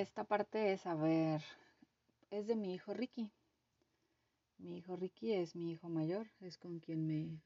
Esta 0.00 0.24
parte 0.24 0.72
es, 0.72 0.86
a 0.86 0.94
ver, 0.96 1.40
es 2.30 2.48
de 2.48 2.56
mi 2.56 2.74
hijo 2.74 2.94
Ricky. 2.94 3.30
Mi 4.58 4.78
hijo 4.78 4.96
Ricky 4.96 5.34
es 5.34 5.54
mi 5.54 5.70
hijo 5.70 5.88
mayor, 5.88 6.26
es 6.40 6.58
con 6.58 6.80
quien 6.80 7.06
me 7.06 7.40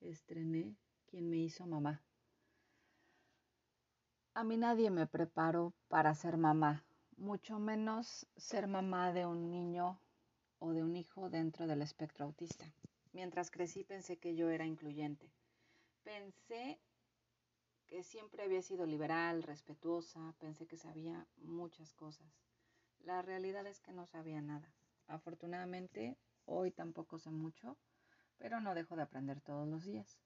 estrené, 0.00 0.76
quien 1.06 1.28
me 1.28 1.38
hizo 1.38 1.66
mamá. 1.66 2.00
A 4.34 4.44
mí 4.44 4.56
nadie 4.56 4.88
me 4.90 5.08
preparó 5.08 5.74
para 5.88 6.14
ser 6.14 6.36
mamá, 6.36 6.84
mucho 7.16 7.58
menos 7.58 8.28
ser 8.36 8.68
mamá 8.68 9.12
de 9.12 9.26
un 9.26 9.50
niño 9.50 9.98
o 10.60 10.70
de 10.70 10.84
un 10.84 10.94
hijo 10.94 11.28
dentro 11.28 11.66
del 11.66 11.82
espectro 11.82 12.26
autista. 12.26 12.72
Mientras 13.12 13.50
crecí 13.50 13.82
pensé 13.82 14.16
que 14.16 14.36
yo 14.36 14.48
era 14.48 14.64
incluyente. 14.64 15.28
Pensé 16.04 16.78
que 17.86 18.02
siempre 18.02 18.42
había 18.42 18.62
sido 18.62 18.86
liberal, 18.86 19.42
respetuosa, 19.42 20.34
pensé 20.38 20.66
que 20.66 20.76
sabía 20.76 21.26
muchas 21.36 21.92
cosas. 21.94 22.26
La 23.00 23.22
realidad 23.22 23.66
es 23.66 23.80
que 23.80 23.92
no 23.92 24.06
sabía 24.06 24.40
nada. 24.40 24.72
Afortunadamente, 25.06 26.16
hoy 26.46 26.70
tampoco 26.70 27.18
sé 27.18 27.30
mucho, 27.30 27.76
pero 28.38 28.60
no 28.60 28.74
dejo 28.74 28.96
de 28.96 29.02
aprender 29.02 29.40
todos 29.40 29.68
los 29.68 29.84
días. 29.84 30.18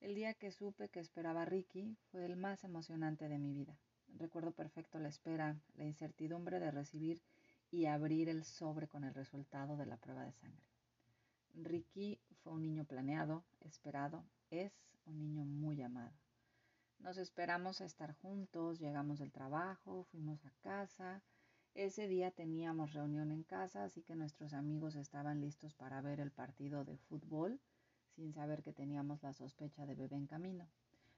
El 0.00 0.14
día 0.14 0.34
que 0.34 0.52
supe 0.52 0.88
que 0.88 1.00
esperaba 1.00 1.42
a 1.42 1.44
Ricky 1.44 1.96
fue 2.10 2.24
el 2.24 2.36
más 2.36 2.64
emocionante 2.64 3.28
de 3.28 3.38
mi 3.38 3.52
vida. 3.52 3.76
Recuerdo 4.16 4.52
perfecto 4.52 4.98
la 4.98 5.08
espera, 5.08 5.56
la 5.74 5.84
incertidumbre 5.84 6.60
de 6.60 6.70
recibir 6.70 7.22
y 7.70 7.86
abrir 7.86 8.28
el 8.28 8.44
sobre 8.44 8.88
con 8.88 9.04
el 9.04 9.14
resultado 9.14 9.76
de 9.76 9.86
la 9.86 9.96
prueba 9.96 10.24
de 10.24 10.32
sangre. 10.32 10.64
Ricky 11.54 12.20
fue 12.42 12.52
un 12.52 12.62
niño 12.62 12.84
planeado, 12.84 13.44
esperado, 13.60 14.24
es 14.50 14.72
un 15.04 15.18
niño 15.18 15.44
muy 15.44 15.82
amado. 15.82 16.12
Nos 17.00 17.16
esperamos 17.16 17.80
a 17.80 17.84
estar 17.84 18.14
juntos, 18.14 18.80
llegamos 18.80 19.18
del 19.18 19.32
trabajo, 19.32 20.04
fuimos 20.10 20.44
a 20.44 20.52
casa. 20.60 21.22
Ese 21.74 22.08
día 22.08 22.30
teníamos 22.32 22.92
reunión 22.92 23.30
en 23.30 23.44
casa, 23.44 23.84
así 23.84 24.02
que 24.02 24.16
nuestros 24.16 24.52
amigos 24.52 24.96
estaban 24.96 25.40
listos 25.40 25.74
para 25.74 26.00
ver 26.00 26.18
el 26.18 26.32
partido 26.32 26.84
de 26.84 26.96
fútbol 26.96 27.60
sin 28.16 28.32
saber 28.32 28.62
que 28.62 28.72
teníamos 28.72 29.22
la 29.22 29.32
sospecha 29.32 29.86
de 29.86 29.94
bebé 29.94 30.16
en 30.16 30.26
camino. 30.26 30.68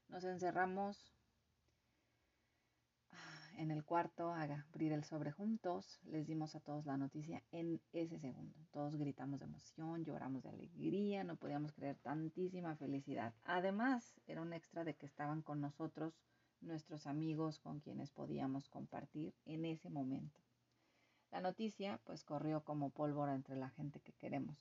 Nos 0.08 0.24
encerramos 0.24 1.14
en 3.56 3.70
el 3.70 3.84
cuarto 3.84 4.30
a 4.30 4.42
abrir 4.42 4.92
el 4.92 5.04
sobre 5.04 5.32
juntos, 5.32 6.00
les 6.04 6.26
dimos 6.26 6.54
a 6.54 6.60
todos 6.60 6.86
la 6.86 6.96
noticia 6.96 7.42
en 7.52 7.80
ese 7.92 8.18
segundo. 8.18 8.56
Todos 8.72 8.96
gritamos 8.96 9.40
de 9.40 9.46
emoción, 9.46 10.04
lloramos 10.04 10.42
de 10.42 10.50
alegría, 10.50 11.24
no 11.24 11.36
podíamos 11.36 11.72
creer 11.72 11.96
tantísima 11.96 12.76
felicidad. 12.76 13.34
Además, 13.44 14.20
era 14.26 14.42
un 14.42 14.52
extra 14.52 14.84
de 14.84 14.94
que 14.94 15.06
estaban 15.06 15.42
con 15.42 15.60
nosotros 15.60 16.14
nuestros 16.60 17.06
amigos 17.06 17.58
con 17.58 17.80
quienes 17.80 18.10
podíamos 18.10 18.68
compartir 18.68 19.34
en 19.46 19.64
ese 19.64 19.90
momento. 19.90 20.40
La 21.30 21.40
noticia 21.40 22.00
pues 22.04 22.24
corrió 22.24 22.64
como 22.64 22.90
pólvora 22.90 23.34
entre 23.34 23.56
la 23.56 23.70
gente 23.70 24.00
que 24.00 24.12
queremos 24.12 24.58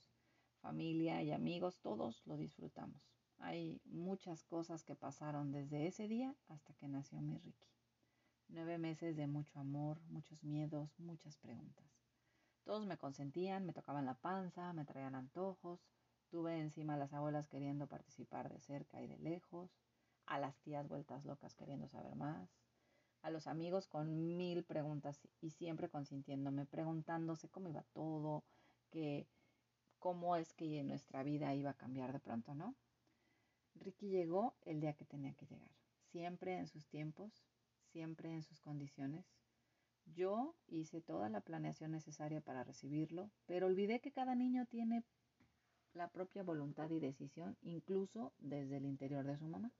familia 0.60 1.22
y 1.24 1.32
amigos, 1.32 1.80
todos 1.80 2.22
lo 2.26 2.38
disfrutamos. 2.38 3.02
Hay 3.40 3.82
muchas 3.86 4.44
cosas 4.44 4.84
que 4.84 4.96
pasaron 4.96 5.52
desde 5.52 5.88
ese 5.88 6.08
día 6.08 6.36
hasta 6.50 6.74
que 6.74 6.88
nació 6.88 7.22
mi 7.22 7.38
Ricky. 7.38 7.68
Nueve 8.52 8.80
meses 8.80 9.16
de 9.16 9.28
mucho 9.28 9.60
amor, 9.60 10.02
muchos 10.10 10.44
miedos, 10.44 10.90
muchas 10.98 11.38
preguntas. 11.38 11.86
Todos 12.64 12.84
me 12.88 12.98
consentían, 12.98 13.64
me 13.64 13.74
tocaban 13.74 14.08
la 14.08 14.16
panza, 14.16 14.74
me 14.74 14.86
traían 14.86 15.14
antojos. 15.14 15.86
Tuve 16.30 16.60
encima 16.60 16.96
a 16.96 16.98
las 16.98 17.14
abuelas 17.14 17.48
queriendo 17.48 17.86
participar 17.86 18.50
de 18.50 18.60
cerca 18.60 19.04
y 19.04 19.08
de 19.08 19.20
lejos, 19.20 19.70
a 20.26 20.40
las 20.40 20.58
tías 20.62 20.88
vueltas 20.88 21.26
locas 21.26 21.54
queriendo 21.54 21.88
saber 21.88 22.16
más, 22.16 22.50
a 23.22 23.30
los 23.30 23.46
amigos 23.46 23.88
con 23.88 24.36
mil 24.36 24.64
preguntas 24.64 25.22
y 25.42 25.52
siempre 25.52 25.88
consintiéndome, 25.88 26.66
preguntándose 26.66 27.50
cómo 27.50 27.70
iba 27.70 27.84
todo, 27.94 28.44
que 28.90 29.28
cómo 30.00 30.36
es 30.36 30.54
que 30.54 30.84
nuestra 30.84 31.22
vida 31.22 31.54
iba 31.54 31.70
a 31.72 31.78
cambiar 31.78 32.14
de 32.14 32.20
pronto, 32.20 32.56
¿no? 32.56 32.76
Ricky 33.76 34.10
llegó 34.10 34.56
el 34.64 34.82
día 34.82 34.94
que 34.94 35.06
tenía 35.06 35.34
que 35.36 35.46
llegar, 35.46 35.72
siempre 36.12 36.58
en 36.58 36.68
sus 36.68 36.88
tiempos, 36.88 37.44
siempre 37.92 38.34
en 38.34 38.44
sus 38.44 38.60
condiciones. 38.62 39.26
Yo 40.06 40.56
hice 40.68 41.02
toda 41.02 41.30
la 41.30 41.42
planeación 41.42 41.92
necesaria 41.92 42.42
para 42.42 42.64
recibirlo, 42.64 43.30
pero 43.46 43.68
olvidé 43.68 44.00
que 44.00 44.12
cada 44.12 44.36
niño 44.36 44.66
tiene 44.66 45.04
la 45.94 46.10
propia 46.10 46.44
voluntad 46.44 46.90
y 46.90 47.00
decisión, 47.00 47.58
incluso 47.62 48.34
desde 48.40 48.78
el 48.78 48.86
interior 48.86 49.26
de 49.26 49.38
su 49.38 49.46
mamá. 49.48 49.72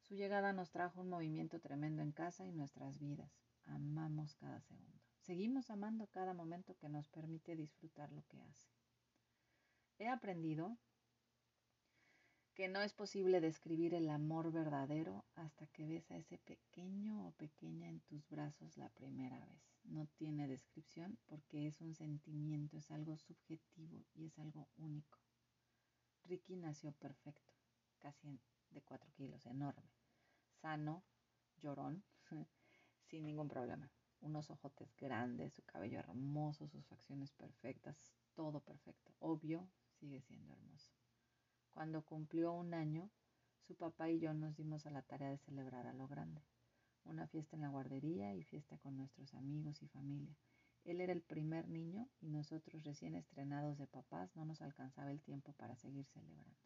Su 0.00 0.14
llegada 0.14 0.52
nos 0.52 0.70
trajo 0.70 1.00
un 1.00 1.08
movimiento 1.08 1.58
tremendo 1.60 2.02
en 2.02 2.12
casa 2.12 2.46
y 2.46 2.52
nuestras 2.52 2.98
vidas. 2.98 3.32
Amamos 3.64 4.34
cada 4.36 4.60
segundo. 4.60 5.00
Seguimos 5.18 5.70
amando 5.70 6.06
cada 6.06 6.34
momento 6.34 6.76
que 6.76 6.88
nos 6.88 7.08
permite 7.08 7.56
disfrutar 7.56 8.12
lo 8.12 8.22
que 8.28 8.40
hace. 8.42 8.68
He 9.98 10.08
aprendido 10.08 10.76
que 12.56 12.68
no 12.68 12.80
es 12.80 12.94
posible 12.94 13.42
describir 13.42 13.92
el 13.92 14.08
amor 14.08 14.50
verdadero 14.50 15.26
hasta 15.34 15.66
que 15.66 15.86
ves 15.86 16.10
a 16.10 16.16
ese 16.16 16.38
pequeño 16.38 17.28
o 17.28 17.32
pequeña 17.32 17.86
en 17.86 18.00
tus 18.00 18.26
brazos 18.30 18.78
la 18.78 18.88
primera 18.88 19.38
vez. 19.44 19.60
No 19.84 20.06
tiene 20.16 20.48
descripción 20.48 21.18
porque 21.26 21.66
es 21.66 21.82
un 21.82 21.94
sentimiento, 21.94 22.78
es 22.78 22.90
algo 22.90 23.18
subjetivo 23.18 24.06
y 24.14 24.24
es 24.24 24.38
algo 24.38 24.68
único. 24.78 25.18
Ricky 26.24 26.56
nació 26.56 26.92
perfecto, 26.92 27.52
casi 27.98 28.40
de 28.70 28.80
4 28.80 29.12
kilos, 29.12 29.44
enorme, 29.44 29.92
sano, 30.62 31.04
llorón, 31.58 32.04
sin 33.10 33.26
ningún 33.26 33.48
problema. 33.48 33.92
Unos 34.22 34.48
ojotes 34.48 34.96
grandes, 34.96 35.52
su 35.52 35.62
cabello 35.62 35.98
hermoso, 35.98 36.68
sus 36.68 36.86
facciones 36.86 37.32
perfectas, 37.32 37.98
todo 38.34 38.60
perfecto. 38.60 39.12
Obvio, 39.18 39.68
sigue 40.00 40.22
siendo 40.22 40.54
hermoso. 40.54 40.90
Cuando 41.76 42.00
cumplió 42.00 42.54
un 42.54 42.72
año, 42.72 43.10
su 43.60 43.74
papá 43.74 44.08
y 44.08 44.18
yo 44.18 44.32
nos 44.32 44.56
dimos 44.56 44.86
a 44.86 44.90
la 44.90 45.02
tarea 45.02 45.28
de 45.28 45.36
celebrar 45.36 45.86
a 45.86 45.92
lo 45.92 46.08
grande. 46.08 46.40
Una 47.04 47.26
fiesta 47.26 47.54
en 47.54 47.60
la 47.60 47.68
guardería 47.68 48.34
y 48.34 48.42
fiesta 48.44 48.78
con 48.78 48.96
nuestros 48.96 49.34
amigos 49.34 49.82
y 49.82 49.88
familia. 49.88 50.34
Él 50.84 51.02
era 51.02 51.12
el 51.12 51.20
primer 51.20 51.68
niño 51.68 52.08
y 52.22 52.30
nosotros 52.30 52.82
recién 52.82 53.14
estrenados 53.14 53.76
de 53.76 53.86
papás 53.86 54.34
no 54.34 54.46
nos 54.46 54.62
alcanzaba 54.62 55.10
el 55.10 55.20
tiempo 55.20 55.52
para 55.52 55.76
seguir 55.76 56.06
celebrando. 56.06 56.56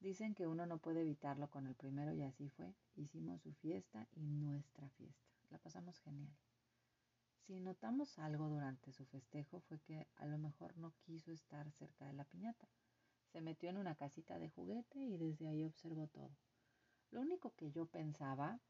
Dicen 0.00 0.34
que 0.34 0.48
uno 0.48 0.66
no 0.66 0.78
puede 0.78 1.02
evitarlo 1.02 1.48
con 1.48 1.68
el 1.68 1.76
primero 1.76 2.12
y 2.12 2.22
así 2.22 2.48
fue. 2.48 2.74
Hicimos 2.96 3.42
su 3.42 3.52
fiesta 3.52 4.08
y 4.16 4.26
nuestra 4.26 4.88
fiesta. 4.88 5.30
La 5.50 5.58
pasamos 5.58 6.00
genial. 6.00 6.36
Si 7.46 7.60
notamos 7.60 8.18
algo 8.18 8.48
durante 8.48 8.90
su 8.90 9.06
festejo 9.06 9.60
fue 9.60 9.78
que 9.78 10.08
a 10.16 10.26
lo 10.26 10.36
mejor 10.36 10.76
no 10.78 10.94
quiso 11.06 11.30
estar 11.30 11.70
cerca 11.70 12.06
de 12.06 12.12
la 12.14 12.24
piñata. 12.24 12.66
Se 13.32 13.40
metió 13.40 13.70
en 13.70 13.76
una 13.76 13.94
casita 13.94 14.38
de 14.38 14.50
juguete 14.50 14.98
y 14.98 15.16
desde 15.16 15.48
ahí 15.48 15.64
observó 15.64 16.08
todo. 16.08 16.30
Lo 17.10 17.20
único 17.20 17.54
que 17.54 17.70
yo 17.70 17.86
pensaba 17.86 18.60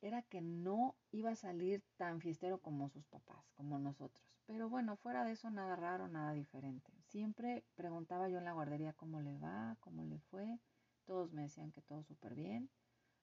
era 0.00 0.22
que 0.22 0.40
no 0.40 0.96
iba 1.12 1.30
a 1.30 1.36
salir 1.36 1.82
tan 1.96 2.20
fiestero 2.20 2.58
como 2.58 2.88
sus 2.88 3.06
papás, 3.06 3.50
como 3.54 3.78
nosotros. 3.78 4.26
Pero 4.46 4.68
bueno, 4.68 4.96
fuera 4.96 5.24
de 5.24 5.32
eso 5.32 5.50
nada 5.50 5.76
raro, 5.76 6.08
nada 6.08 6.32
diferente. 6.32 6.92
Siempre 7.06 7.64
preguntaba 7.76 8.28
yo 8.28 8.38
en 8.38 8.44
la 8.44 8.52
guardería 8.52 8.92
cómo 8.92 9.20
le 9.20 9.38
va, 9.38 9.76
cómo 9.80 10.04
le 10.04 10.18
fue. 10.18 10.58
Todos 11.04 11.32
me 11.32 11.42
decían 11.42 11.70
que 11.70 11.82
todo 11.82 12.02
súper 12.02 12.34
bien. 12.34 12.68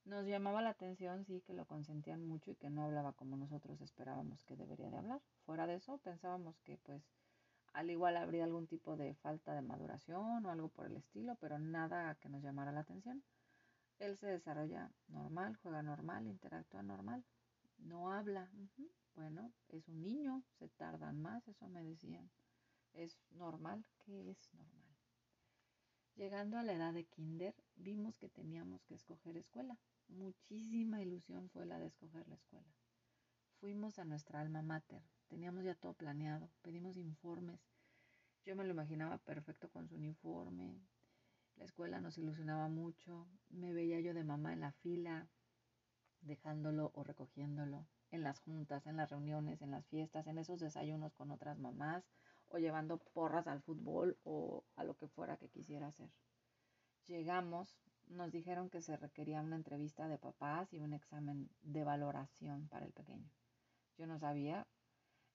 Nos 0.06 0.25
llamaba 0.25 0.62
la 0.62 0.69
atención, 0.69 1.25
sí, 1.25 1.41
que 1.41 1.53
lo 1.53 1.66
consentían 1.66 2.25
mucho 2.25 2.51
y 2.51 2.56
que 2.56 2.69
no 2.69 2.84
hablaba 2.84 3.13
como 3.13 3.36
nosotros 3.36 3.81
esperábamos 3.81 4.41
que 4.44 4.56
debería 4.56 4.90
de 4.90 4.97
hablar. 4.97 5.22
Fuera 5.46 5.68
de 5.68 5.75
eso, 5.75 5.97
pensábamos 5.97 6.59
que 6.62 6.78
pues 6.78 7.03
al 7.74 7.90
igual 7.90 8.18
habría 8.18 8.44
algún 8.44 8.68
tipo 8.68 8.96
de 8.97 9.16
falta 9.16 9.53
de 9.53 9.62
maduración 9.62 10.46
o 10.46 10.50
algo 10.50 10.69
por 10.69 10.85
el 10.85 10.97
estilo, 10.97 11.35
pero 11.35 11.59
nada 11.59 12.16
que 12.16 12.30
nos 12.30 12.44
llamara 12.44 12.71
la 12.71 12.81
atención. 12.81 13.24
Él 14.00 14.18
se 14.18 14.27
desarrolla 14.27 14.92
normal, 15.07 15.57
juega 15.57 15.81
normal, 15.83 16.27
interactúa 16.27 16.83
normal, 16.83 17.24
no 17.77 18.12
habla. 18.12 18.50
Bueno, 19.16 19.51
es 19.68 19.88
un 19.88 20.01
niño, 20.01 20.44
se 20.57 20.69
tardan 20.69 21.21
más, 21.21 21.48
eso 21.48 21.68
me 21.68 21.83
decían. 21.83 22.30
Es 22.94 23.18
normal, 23.31 23.86
¿qué 24.00 24.31
es 24.31 24.54
normal? 24.54 24.88
Llegando 26.16 26.57
a 26.57 26.63
la 26.63 26.74
edad 26.74 26.94
de 26.94 27.06
kinder, 27.06 27.56
vimos 27.75 28.18
que 28.18 28.30
teníamos 28.30 28.83
que 28.86 28.95
escoger 28.95 29.38
escuela 29.38 29.77
muchísima 30.10 31.01
ilusión 31.01 31.50
fue 31.50 31.66
la 31.66 31.80
de 31.80 31.88
escoger 31.88 32.27
la 32.27 32.36
escuela. 32.36 32.68
Fuimos 33.60 34.00
a 34.00 34.06
nuestra 34.06 34.42
alma 34.42 34.62
mater, 34.62 35.04
teníamos 35.30 35.64
ya 35.64 35.76
todo 35.76 35.94
planeado, 35.94 36.50
pedimos 36.62 36.98
informes. 36.98 37.60
Yo 38.46 38.56
me 38.56 38.64
lo 38.64 38.72
imaginaba 38.72 39.18
perfecto 39.20 39.70
con 39.70 39.88
su 39.88 39.96
uniforme. 39.96 40.81
La 41.56 41.66
escuela 41.66 42.02
nos 42.02 42.18
ilusionaba 42.18 42.68
mucho. 42.68 43.28
Me 43.50 43.74
veía 43.74 44.00
yo 44.00 44.14
de 44.14 44.24
mamá 44.24 44.54
en 44.54 44.62
la 44.62 44.72
fila, 44.72 45.28
dejándolo 46.22 46.92
o 46.96 47.04
recogiéndolo, 47.04 47.86
en 48.12 48.24
las 48.24 48.40
juntas, 48.40 48.88
en 48.88 48.98
las 48.98 49.10
reuniones, 49.10 49.62
en 49.62 49.72
las 49.72 49.86
fiestas, 49.88 50.28
en 50.28 50.38
esos 50.38 50.60
desayunos 50.60 51.14
con 51.14 51.31
otras 51.31 51.60
mamás, 51.60 52.04
o 52.48 52.58
llevando 52.58 52.98
porras 52.98 53.48
al 53.48 53.62
fútbol 53.62 54.18
o 54.24 54.64
a 54.76 54.84
lo 54.84 54.98
que 54.98 55.08
fuera 55.08 55.38
que 55.38 55.50
quisiera 55.50 55.88
hacer. 55.88 56.10
Llegamos, 57.06 57.78
nos 58.08 58.31
dijeron 58.31 58.70
que 58.70 58.81
se 58.81 58.98
requería 58.98 59.42
una 59.42 59.56
entrevista 59.56 60.08
de 60.08 60.18
papás 60.18 60.74
y 60.74 60.80
un 60.80 60.94
examen 60.94 61.50
de 61.62 61.84
valoración 61.84 62.68
para 62.68 62.86
el 62.86 62.94
pequeño. 62.94 63.30
Yo 63.98 64.08
no 64.08 64.18
sabía 64.18 64.66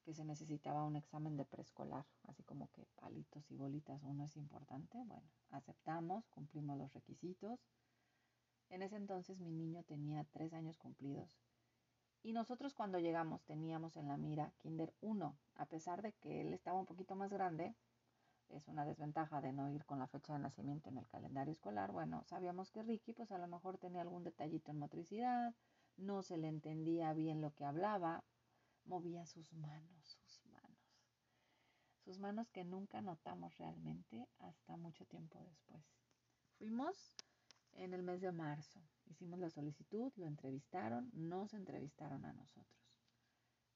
que 0.05 0.15
se 0.15 0.25
necesitaba 0.25 0.85
un 0.85 0.97
examen 0.97 1.37
de 1.37 1.47
preescolar, 1.47 2.05
así 2.29 2.43
como 2.43 2.71
que 2.73 2.87
palitos 3.01 3.51
y 3.51 3.57
bolitas, 3.57 4.03
uno 4.03 4.25
es 4.25 4.37
importante. 4.37 5.03
Bueno, 5.05 5.27
aceptamos, 5.51 6.29
cumplimos 6.29 6.79
los 6.79 6.93
requisitos. 6.93 7.59
En 8.69 8.83
ese 8.83 8.97
entonces 8.97 9.41
mi 9.41 9.51
niño 9.51 9.83
tenía 9.85 10.25
tres 10.25 10.53
años 10.53 10.77
cumplidos. 10.77 11.29
Y 12.23 12.33
nosotros 12.33 12.75
cuando 12.75 12.99
llegamos 12.99 13.45
teníamos 13.45 13.97
en 13.97 14.09
la 14.09 14.17
mira 14.17 14.53
Kinder 14.59 14.95
1, 15.01 15.37
a 15.57 15.67
pesar 15.67 16.03
de 16.03 16.13
que 16.13 16.43
él 16.43 16.53
estaba 16.53 16.79
un 16.79 16.87
poquito 16.87 17.17
más 17.17 17.33
grande, 17.33 17.75
es 18.51 18.69
una 18.69 18.85
desventaja 18.85 19.41
de 19.41 19.53
no 19.53 19.71
ir 19.71 19.85
con 19.85 19.99
la 19.99 20.07
fecha 20.07 20.35
de 20.35 20.39
nacimiento 20.39 20.91
en 20.91 20.99
el 20.99 21.09
calendario 21.09 21.53
escolar. 21.53 21.93
Bueno, 21.93 22.23
sabíamos 22.25 22.71
que 22.71 22.83
Ricky 22.83 23.13
pues 23.13 23.33
a 23.33 23.39
lo 23.39 23.47
mejor 23.47 23.79
tenía 23.79 24.03
algún 24.03 24.25
detallito 24.25 24.71
en 24.71 24.79
motricidad, 24.79 25.55
no 25.97 26.23
se 26.23 26.37
le 26.37 26.49
entendía 26.49 27.13
bien 27.13 27.41
lo 27.41 27.55
que 27.55 27.65
hablaba, 27.65 28.25
movía 28.85 29.27
sus 29.27 29.53
manos, 29.53 30.19
sus 30.23 30.45
manos, 30.47 31.01
sus 32.05 32.19
manos 32.19 32.51
que 32.51 32.65
nunca 32.65 33.01
notamos 33.01 33.57
realmente 33.57 34.29
hasta 34.39 34.77
mucho 34.77 35.05
tiempo 35.07 35.41
después. 35.41 35.85
Fuimos 36.59 37.15
en 37.73 37.95
el 37.95 38.03
mes 38.03 38.21
de 38.21 38.33
marzo, 38.33 38.81
hicimos 39.07 39.39
la 39.39 39.51
solicitud, 39.51 40.13
lo 40.17 40.27
entrevistaron, 40.27 41.11
nos 41.13 41.55
entrevistaron 41.55 42.25
a 42.25 42.33
nosotros. 42.33 42.85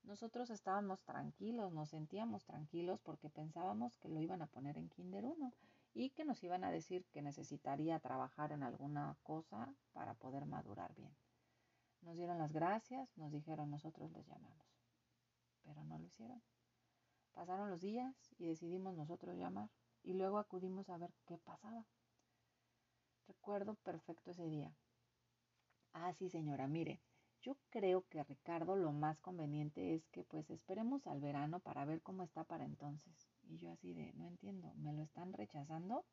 Nosotros 0.04 0.50
estábamos 0.50 1.02
tranquilos, 1.02 1.72
nos 1.72 1.90
sentíamos 1.90 2.44
tranquilos 2.44 3.00
porque 3.00 3.28
pensábamos 3.28 3.96
que 3.98 4.08
lo 4.08 4.20
iban 4.20 4.42
a 4.42 4.46
poner 4.46 4.78
en 4.78 4.88
Kinder 4.88 5.24
1 5.24 5.52
y 5.94 6.10
que 6.10 6.24
nos 6.24 6.42
iban 6.44 6.64
a 6.64 6.70
decir 6.70 7.04
que 7.06 7.22
necesitaría 7.22 7.98
trabajar 7.98 8.52
en 8.52 8.62
alguna 8.62 9.16
cosa 9.22 9.74
para 9.92 10.14
poder 10.14 10.46
madurar 10.46 10.94
bien. 10.94 11.14
Nos 12.02 12.16
dieron 12.16 12.38
las 12.38 12.52
gracias, 12.52 13.16
nos 13.16 13.32
dijeron 13.32 13.70
nosotros 13.70 14.10
les 14.12 14.26
llamamos, 14.26 14.77
pero 15.68 15.84
no 15.84 15.98
lo 15.98 16.06
hicieron. 16.06 16.42
Pasaron 17.34 17.70
los 17.70 17.80
días 17.80 18.16
y 18.38 18.46
decidimos 18.46 18.96
nosotros 18.96 19.36
llamar 19.36 19.68
y 20.02 20.14
luego 20.14 20.38
acudimos 20.38 20.88
a 20.88 20.96
ver 20.96 21.12
qué 21.26 21.36
pasaba. 21.36 21.84
Recuerdo 23.26 23.74
perfecto 23.74 24.30
ese 24.30 24.48
día. 24.48 24.72
Ah, 25.92 26.14
sí, 26.14 26.30
señora, 26.30 26.66
mire, 26.66 27.00
yo 27.42 27.58
creo 27.68 28.06
que 28.08 28.24
Ricardo 28.24 28.76
lo 28.76 28.92
más 28.92 29.20
conveniente 29.20 29.94
es 29.94 30.08
que 30.08 30.24
pues 30.24 30.48
esperemos 30.48 31.06
al 31.06 31.20
verano 31.20 31.60
para 31.60 31.84
ver 31.84 32.00
cómo 32.00 32.22
está 32.22 32.44
para 32.44 32.64
entonces. 32.64 33.28
Y 33.42 33.58
yo 33.58 33.70
así 33.70 33.92
de, 33.92 34.14
no 34.14 34.26
entiendo, 34.26 34.72
¿me 34.76 34.94
lo 34.94 35.02
están 35.02 35.34
rechazando? 35.34 36.06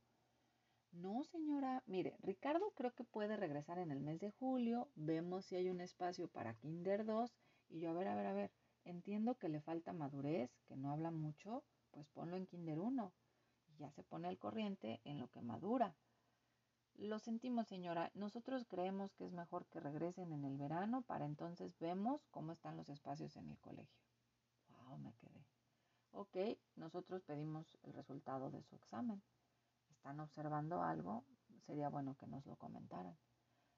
No, 0.91 1.23
señora, 1.23 1.81
mire, 1.87 2.17
Ricardo 2.19 2.71
creo 2.75 2.93
que 2.93 3.03
puede 3.05 3.37
regresar 3.37 3.77
en 3.79 3.91
el 3.91 4.01
mes 4.01 4.19
de 4.19 4.31
julio, 4.31 4.89
vemos 4.95 5.45
si 5.45 5.55
hay 5.55 5.69
un 5.69 5.79
espacio 5.81 6.27
para 6.27 6.53
Kinder 6.55 7.05
2 7.05 7.33
y 7.69 7.79
yo 7.79 7.89
a 7.89 7.93
ver, 7.93 8.07
a 8.07 8.15
ver, 8.15 8.25
a 8.27 8.33
ver, 8.33 8.51
entiendo 8.85 9.35
que 9.35 9.49
le 9.49 9.61
falta 9.61 9.93
madurez, 9.93 10.49
que 10.67 10.75
no 10.75 10.91
habla 10.91 11.11
mucho, 11.11 11.63
pues 11.91 12.07
ponlo 12.09 12.37
en 12.37 12.45
Kinder 12.45 12.79
1 12.79 13.11
y 13.67 13.75
ya 13.75 13.91
se 13.91 14.03
pone 14.03 14.27
al 14.27 14.37
corriente 14.37 15.01
en 15.03 15.19
lo 15.19 15.29
que 15.29 15.41
madura. 15.41 15.95
Lo 16.97 17.19
sentimos, 17.19 17.67
señora. 17.67 18.09
Nosotros 18.13 18.65
creemos 18.69 19.13
que 19.15 19.25
es 19.25 19.33
mejor 19.33 19.65
que 19.65 19.81
regresen 19.81 20.31
en 20.31 20.45
el 20.45 20.57
verano 20.57 21.01
para 21.01 21.25
entonces 21.25 21.77
vemos 21.79 22.25
cómo 22.31 22.53
están 22.53 22.77
los 22.77 22.89
espacios 22.89 23.35
en 23.35 23.49
el 23.49 23.59
colegio. 23.59 23.99
Wow, 24.69 24.97
me 24.99 25.13
quedé. 25.13 25.45
Ok, 26.11 26.37
nosotros 26.77 27.21
pedimos 27.23 27.77
el 27.83 27.93
resultado 27.93 28.49
de 28.49 28.63
su 28.63 28.75
examen. 28.75 29.21
¿Están 29.89 30.21
observando 30.21 30.81
algo? 30.81 31.25
Sería 31.65 31.89
bueno 31.89 32.15
que 32.15 32.27
nos 32.27 32.45
lo 32.45 32.55
comentaran. 32.55 33.17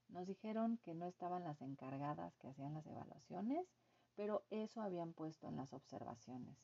Nos 0.09 0.27
dijeron 0.27 0.77
que 0.77 0.93
no 0.93 1.05
estaban 1.07 1.43
las 1.43 1.61
encargadas 1.61 2.37
que 2.37 2.49
hacían 2.49 2.75
las 2.75 2.85
evaluaciones, 2.85 3.67
pero 4.17 4.43
eso 4.49 4.81
habían 4.81 5.13
puesto 5.13 5.47
en 5.47 5.55
las 5.55 5.71
observaciones. 5.71 6.57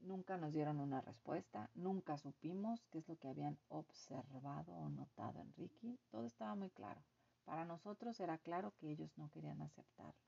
Nunca 0.00 0.36
nos 0.36 0.52
dieron 0.52 0.78
una 0.78 1.00
respuesta, 1.00 1.70
nunca 1.74 2.18
supimos 2.18 2.86
qué 2.90 2.98
es 2.98 3.08
lo 3.08 3.16
que 3.16 3.28
habían 3.28 3.58
observado 3.68 4.72
o 4.74 4.90
notado 4.90 5.40
en 5.40 5.52
Ricky. 5.54 5.98
Todo 6.10 6.26
estaba 6.26 6.54
muy 6.54 6.68
claro. 6.70 7.02
Para 7.46 7.64
nosotros 7.64 8.20
era 8.20 8.36
claro 8.36 8.74
que 8.76 8.90
ellos 8.90 9.16
no 9.16 9.30
querían 9.30 9.62
aceptarlo. 9.62 10.20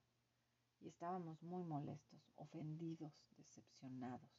Y 0.80 0.88
estábamos 0.88 1.42
muy 1.42 1.62
molestos, 1.62 2.32
ofendidos, 2.36 3.12
decepcionados. 3.36 4.30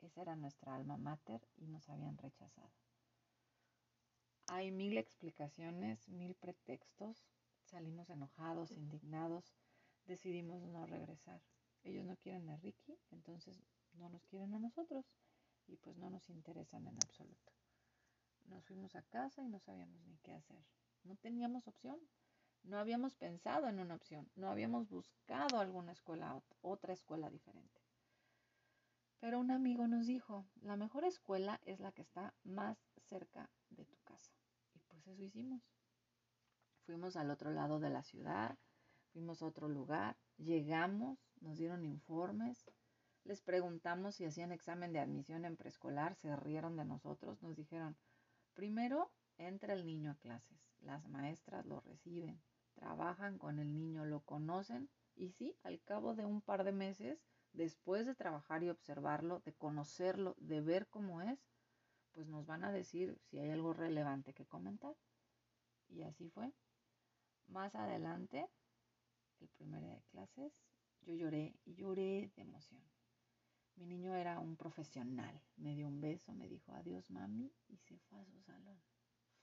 Esa 0.00 0.22
era 0.22 0.34
nuestra 0.34 0.74
alma 0.74 0.96
mater 0.96 1.46
y 1.56 1.68
nos 1.68 1.88
habían 1.88 2.18
rechazado. 2.18 2.72
Hay 4.48 4.72
mil 4.72 4.98
explicaciones, 4.98 6.08
mil 6.08 6.34
pretextos. 6.34 7.24
Salimos 7.62 8.10
enojados, 8.10 8.72
indignados. 8.72 9.54
Decidimos 10.06 10.62
no 10.62 10.86
regresar. 10.86 11.40
Ellos 11.82 12.04
no 12.04 12.16
quieren 12.16 12.48
a 12.50 12.56
Ricky, 12.56 12.98
entonces 13.10 13.62
no 13.94 14.08
nos 14.08 14.26
quieren 14.26 14.54
a 14.54 14.58
nosotros 14.58 15.06
y 15.66 15.76
pues 15.76 15.96
no 15.96 16.10
nos 16.10 16.28
interesan 16.28 16.86
en 16.86 16.96
absoluto. 16.96 17.52
Nos 18.46 18.64
fuimos 18.64 18.94
a 18.94 19.02
casa 19.02 19.42
y 19.42 19.48
no 19.48 19.58
sabíamos 19.58 20.04
ni 20.06 20.18
qué 20.18 20.32
hacer. 20.32 20.64
No 21.04 21.16
teníamos 21.16 21.66
opción. 21.68 21.98
No 22.62 22.78
habíamos 22.78 23.14
pensado 23.14 23.68
en 23.68 23.78
una 23.78 23.94
opción. 23.94 24.30
No 24.36 24.50
habíamos 24.50 24.88
buscado 24.88 25.58
alguna 25.58 25.92
escuela, 25.92 26.42
otra 26.62 26.94
escuela 26.94 27.30
diferente. 27.30 27.82
Pero 29.20 29.38
un 29.38 29.50
amigo 29.50 29.86
nos 29.86 30.06
dijo, 30.06 30.46
la 30.60 30.76
mejor 30.76 31.04
escuela 31.04 31.60
es 31.64 31.80
la 31.80 31.92
que 31.92 32.02
está 32.02 32.34
más 32.42 32.78
cerca 33.08 33.50
de 33.70 33.84
tu 33.86 33.96
casa. 34.04 34.32
Y 34.74 34.80
pues 34.80 35.06
eso 35.06 35.22
hicimos. 35.22 35.62
Fuimos 36.84 37.16
al 37.16 37.30
otro 37.30 37.50
lado 37.50 37.80
de 37.80 37.90
la 37.90 38.02
ciudad, 38.02 38.58
fuimos 39.14 39.42
a 39.42 39.46
otro 39.46 39.68
lugar, 39.68 40.16
llegamos, 40.38 41.18
nos 41.40 41.56
dieron 41.56 41.84
informes, 41.84 42.66
les 43.22 43.40
preguntamos 43.40 44.16
si 44.16 44.24
hacían 44.24 44.50
examen 44.50 44.92
de 44.92 44.98
admisión 44.98 45.44
en 45.44 45.56
preescolar, 45.56 46.16
se 46.16 46.34
rieron 46.34 46.76
de 46.76 46.84
nosotros, 46.84 47.40
nos 47.40 47.54
dijeron, 47.54 47.96
primero 48.54 49.12
entra 49.38 49.72
el 49.72 49.86
niño 49.86 50.10
a 50.10 50.16
clases, 50.16 50.58
las 50.80 51.08
maestras 51.08 51.64
lo 51.64 51.80
reciben, 51.80 52.42
trabajan 52.74 53.38
con 53.38 53.60
el 53.60 53.72
niño, 53.72 54.04
lo 54.04 54.20
conocen 54.20 54.90
y 55.14 55.30
sí, 55.30 55.56
al 55.62 55.80
cabo 55.82 56.16
de 56.16 56.26
un 56.26 56.40
par 56.42 56.64
de 56.64 56.72
meses, 56.72 57.24
después 57.52 58.06
de 58.06 58.16
trabajar 58.16 58.64
y 58.64 58.68
observarlo, 58.68 59.40
de 59.44 59.54
conocerlo, 59.54 60.34
de 60.38 60.60
ver 60.60 60.88
cómo 60.88 61.22
es, 61.22 61.38
pues 62.12 62.26
nos 62.26 62.46
van 62.46 62.64
a 62.64 62.72
decir 62.72 63.16
si 63.30 63.38
hay 63.38 63.50
algo 63.50 63.72
relevante 63.74 64.34
que 64.34 64.44
comentar. 64.44 64.96
Y 65.88 66.02
así 66.02 66.28
fue. 66.30 66.52
Más 67.46 67.74
adelante, 67.76 68.48
el 69.40 69.48
primer 69.48 69.82
día 69.82 69.94
de 69.94 70.02
clases, 70.02 70.62
yo 71.02 71.14
lloré 71.14 71.54
y 71.64 71.74
lloré 71.74 72.32
de 72.34 72.42
emoción. 72.42 72.82
Mi 73.76 73.86
niño 73.86 74.14
era 74.14 74.38
un 74.38 74.56
profesional. 74.56 75.42
Me 75.56 75.74
dio 75.74 75.88
un 75.88 76.00
beso, 76.00 76.32
me 76.32 76.48
dijo 76.48 76.72
adiós 76.72 77.10
mami 77.10 77.52
y 77.68 77.76
se 77.78 77.98
fue 77.98 78.20
a 78.20 78.24
su 78.24 78.40
salón. 78.42 78.80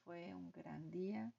Fue 0.04 0.34
un 0.34 0.52
gran 0.52 0.90
día. 0.90 1.34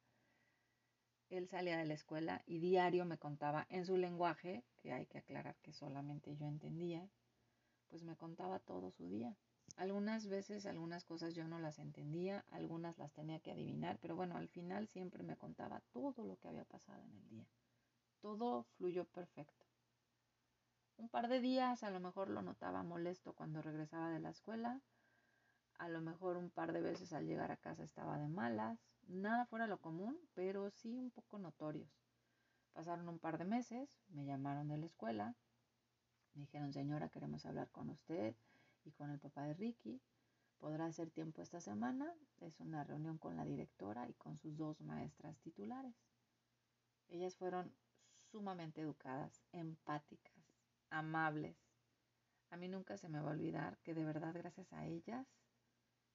Él 1.30 1.48
salía 1.48 1.78
de 1.78 1.86
la 1.86 1.94
escuela 1.94 2.42
y 2.46 2.58
diario 2.58 3.06
me 3.06 3.16
contaba 3.16 3.66
en 3.70 3.86
su 3.86 3.96
lenguaje, 3.96 4.64
que 4.76 4.92
hay 4.92 5.06
que 5.06 5.18
aclarar 5.18 5.56
que 5.62 5.72
solamente 5.72 6.36
yo 6.36 6.46
entendía, 6.46 7.08
pues 7.88 8.02
me 8.02 8.16
contaba 8.16 8.58
todo 8.58 8.90
su 8.90 9.08
día. 9.08 9.36
Algunas 9.76 10.26
veces 10.26 10.66
algunas 10.66 11.06
cosas 11.06 11.34
yo 11.34 11.48
no 11.48 11.58
las 11.58 11.78
entendía, 11.78 12.44
algunas 12.50 12.98
las 12.98 13.12
tenía 13.14 13.40
que 13.40 13.52
adivinar, 13.52 13.98
pero 14.00 14.14
bueno, 14.14 14.36
al 14.36 14.48
final 14.48 14.86
siempre 14.86 15.22
me 15.22 15.36
contaba 15.36 15.80
todo 15.92 16.24
lo 16.24 16.38
que 16.38 16.48
había 16.48 16.64
pasado 16.64 17.02
en 17.02 17.14
el 17.14 17.28
día. 17.28 17.46
Todo 18.22 18.62
fluyó 18.78 19.04
perfecto. 19.04 19.66
Un 20.96 21.08
par 21.08 21.28
de 21.28 21.40
días 21.40 21.82
a 21.82 21.90
lo 21.90 21.98
mejor 21.98 22.30
lo 22.30 22.40
notaba 22.40 22.84
molesto 22.84 23.32
cuando 23.32 23.60
regresaba 23.60 24.10
de 24.10 24.20
la 24.20 24.30
escuela. 24.30 24.80
A 25.78 25.88
lo 25.88 26.00
mejor 26.00 26.36
un 26.36 26.48
par 26.48 26.72
de 26.72 26.80
veces 26.80 27.12
al 27.12 27.26
llegar 27.26 27.50
a 27.50 27.56
casa 27.56 27.82
estaba 27.82 28.18
de 28.18 28.28
malas. 28.28 28.78
Nada 29.08 29.44
fuera 29.46 29.66
lo 29.66 29.80
común, 29.80 30.16
pero 30.34 30.70
sí 30.70 30.96
un 30.96 31.10
poco 31.10 31.40
notorios. 31.40 31.90
Pasaron 32.72 33.08
un 33.08 33.18
par 33.18 33.38
de 33.38 33.44
meses, 33.44 34.00
me 34.06 34.24
llamaron 34.24 34.68
de 34.68 34.78
la 34.78 34.86
escuela. 34.86 35.34
Me 36.34 36.42
dijeron, 36.42 36.72
señora, 36.72 37.08
queremos 37.08 37.44
hablar 37.44 37.70
con 37.72 37.90
usted 37.90 38.36
y 38.84 38.92
con 38.92 39.10
el 39.10 39.18
papá 39.18 39.42
de 39.46 39.54
Ricky. 39.54 40.00
¿Podrá 40.58 40.86
hacer 40.86 41.10
tiempo 41.10 41.42
esta 41.42 41.60
semana? 41.60 42.14
Es 42.38 42.60
una 42.60 42.84
reunión 42.84 43.18
con 43.18 43.36
la 43.36 43.44
directora 43.44 44.08
y 44.08 44.14
con 44.14 44.38
sus 44.38 44.56
dos 44.56 44.80
maestras 44.80 45.36
titulares. 45.40 45.96
Ellas 47.08 47.34
fueron 47.34 47.74
sumamente 48.32 48.80
educadas, 48.80 49.42
empáticas, 49.52 50.34
amables. 50.90 51.56
A 52.50 52.56
mí 52.56 52.68
nunca 52.68 52.96
se 52.96 53.08
me 53.08 53.20
va 53.20 53.30
a 53.30 53.34
olvidar 53.34 53.78
que 53.84 53.94
de 53.94 54.04
verdad 54.04 54.34
gracias 54.34 54.72
a 54.72 54.86
ellas 54.86 55.26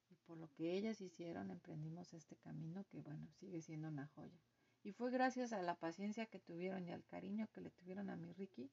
y 0.09 0.15
por 0.25 0.37
lo 0.37 0.51
que 0.53 0.73
ellas 0.73 0.99
hicieron 0.99 1.51
emprendimos 1.51 2.13
este 2.13 2.35
camino 2.35 2.83
que 2.89 2.99
bueno, 2.99 3.29
sigue 3.39 3.61
siendo 3.61 3.87
una 3.87 4.07
joya. 4.07 4.41
Y 4.83 4.91
fue 4.91 5.11
gracias 5.11 5.53
a 5.53 5.61
la 5.61 5.75
paciencia 5.75 6.25
que 6.25 6.39
tuvieron 6.39 6.85
y 6.87 6.91
al 6.91 7.05
cariño 7.05 7.47
que 7.53 7.61
le 7.61 7.71
tuvieron 7.71 8.09
a 8.09 8.17
mi 8.17 8.33
Ricky 8.33 8.69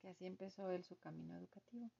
que 0.00 0.08
así 0.08 0.26
empezó 0.26 0.70
él 0.70 0.82
su 0.82 0.98
camino 0.98 1.36
educativo. 1.36 1.90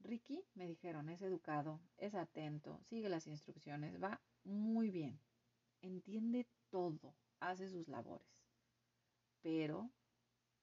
Ricky, 0.00 0.44
me 0.54 0.66
dijeron, 0.66 1.08
es 1.08 1.20
educado, 1.22 1.80
es 1.96 2.14
atento, 2.14 2.80
sigue 2.84 3.08
las 3.08 3.26
instrucciones, 3.26 4.00
va 4.00 4.20
muy 4.44 4.90
bien, 4.90 5.18
entiende 5.80 6.46
todo, 6.70 7.14
hace 7.40 7.68
sus 7.68 7.88
labores, 7.88 8.28
pero 9.46 9.88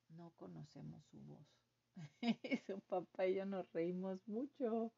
no 0.09 0.31
conocemos 0.31 1.05
su 1.05 1.17
voz 1.21 1.47
su 2.67 2.81
papá 2.81 3.27
y 3.27 3.35
yo 3.35 3.45
nos 3.45 3.71
reímos 3.71 4.27
mucho. 4.27 4.91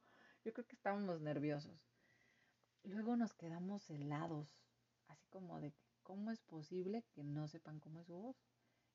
Yo 0.43 0.53
creo 0.53 0.65
que 0.65 0.75
estábamos 0.75 1.21
nerviosos. 1.21 1.79
Luego 2.81 3.15
nos 3.15 3.35
quedamos 3.35 3.87
helados, 3.91 4.57
así 5.07 5.27
como 5.29 5.61
de 5.61 5.71
cómo 6.01 6.31
es 6.31 6.41
posible 6.41 7.05
que 7.13 7.23
no 7.23 7.47
sepan 7.47 7.79
cómo 7.79 8.01
es 8.01 8.07
su 8.07 8.15
voz. 8.15 8.35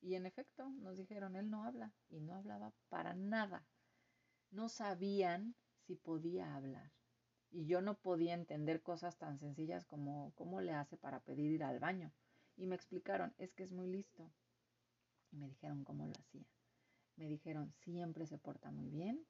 Y 0.00 0.16
en 0.16 0.26
efecto, 0.26 0.68
nos 0.70 0.96
dijeron, 0.96 1.36
él 1.36 1.50
no 1.50 1.62
habla 1.62 1.92
y 2.08 2.18
no 2.18 2.34
hablaba 2.34 2.72
para 2.88 3.14
nada. 3.14 3.64
No 4.50 4.68
sabían 4.68 5.54
si 5.86 5.94
podía 5.94 6.56
hablar. 6.56 6.90
Y 7.52 7.66
yo 7.66 7.80
no 7.80 7.94
podía 7.94 8.34
entender 8.34 8.82
cosas 8.82 9.18
tan 9.18 9.38
sencillas 9.38 9.84
como 9.84 10.32
cómo 10.34 10.60
le 10.60 10.72
hace 10.72 10.96
para 10.96 11.20
pedir 11.20 11.52
ir 11.52 11.62
al 11.62 11.78
baño. 11.78 12.12
Y 12.56 12.66
me 12.66 12.74
explicaron, 12.74 13.32
es 13.38 13.52
que 13.52 13.62
es 13.62 13.70
muy 13.70 13.86
listo. 13.86 14.32
Y 15.32 15.36
me 15.36 15.48
dijeron 15.48 15.84
cómo 15.84 16.06
lo 16.06 16.12
hacía. 16.18 16.46
Me 17.16 17.26
dijeron, 17.26 17.72
siempre 17.72 18.26
se 18.26 18.38
porta 18.38 18.70
muy 18.70 18.88
bien. 18.88 19.24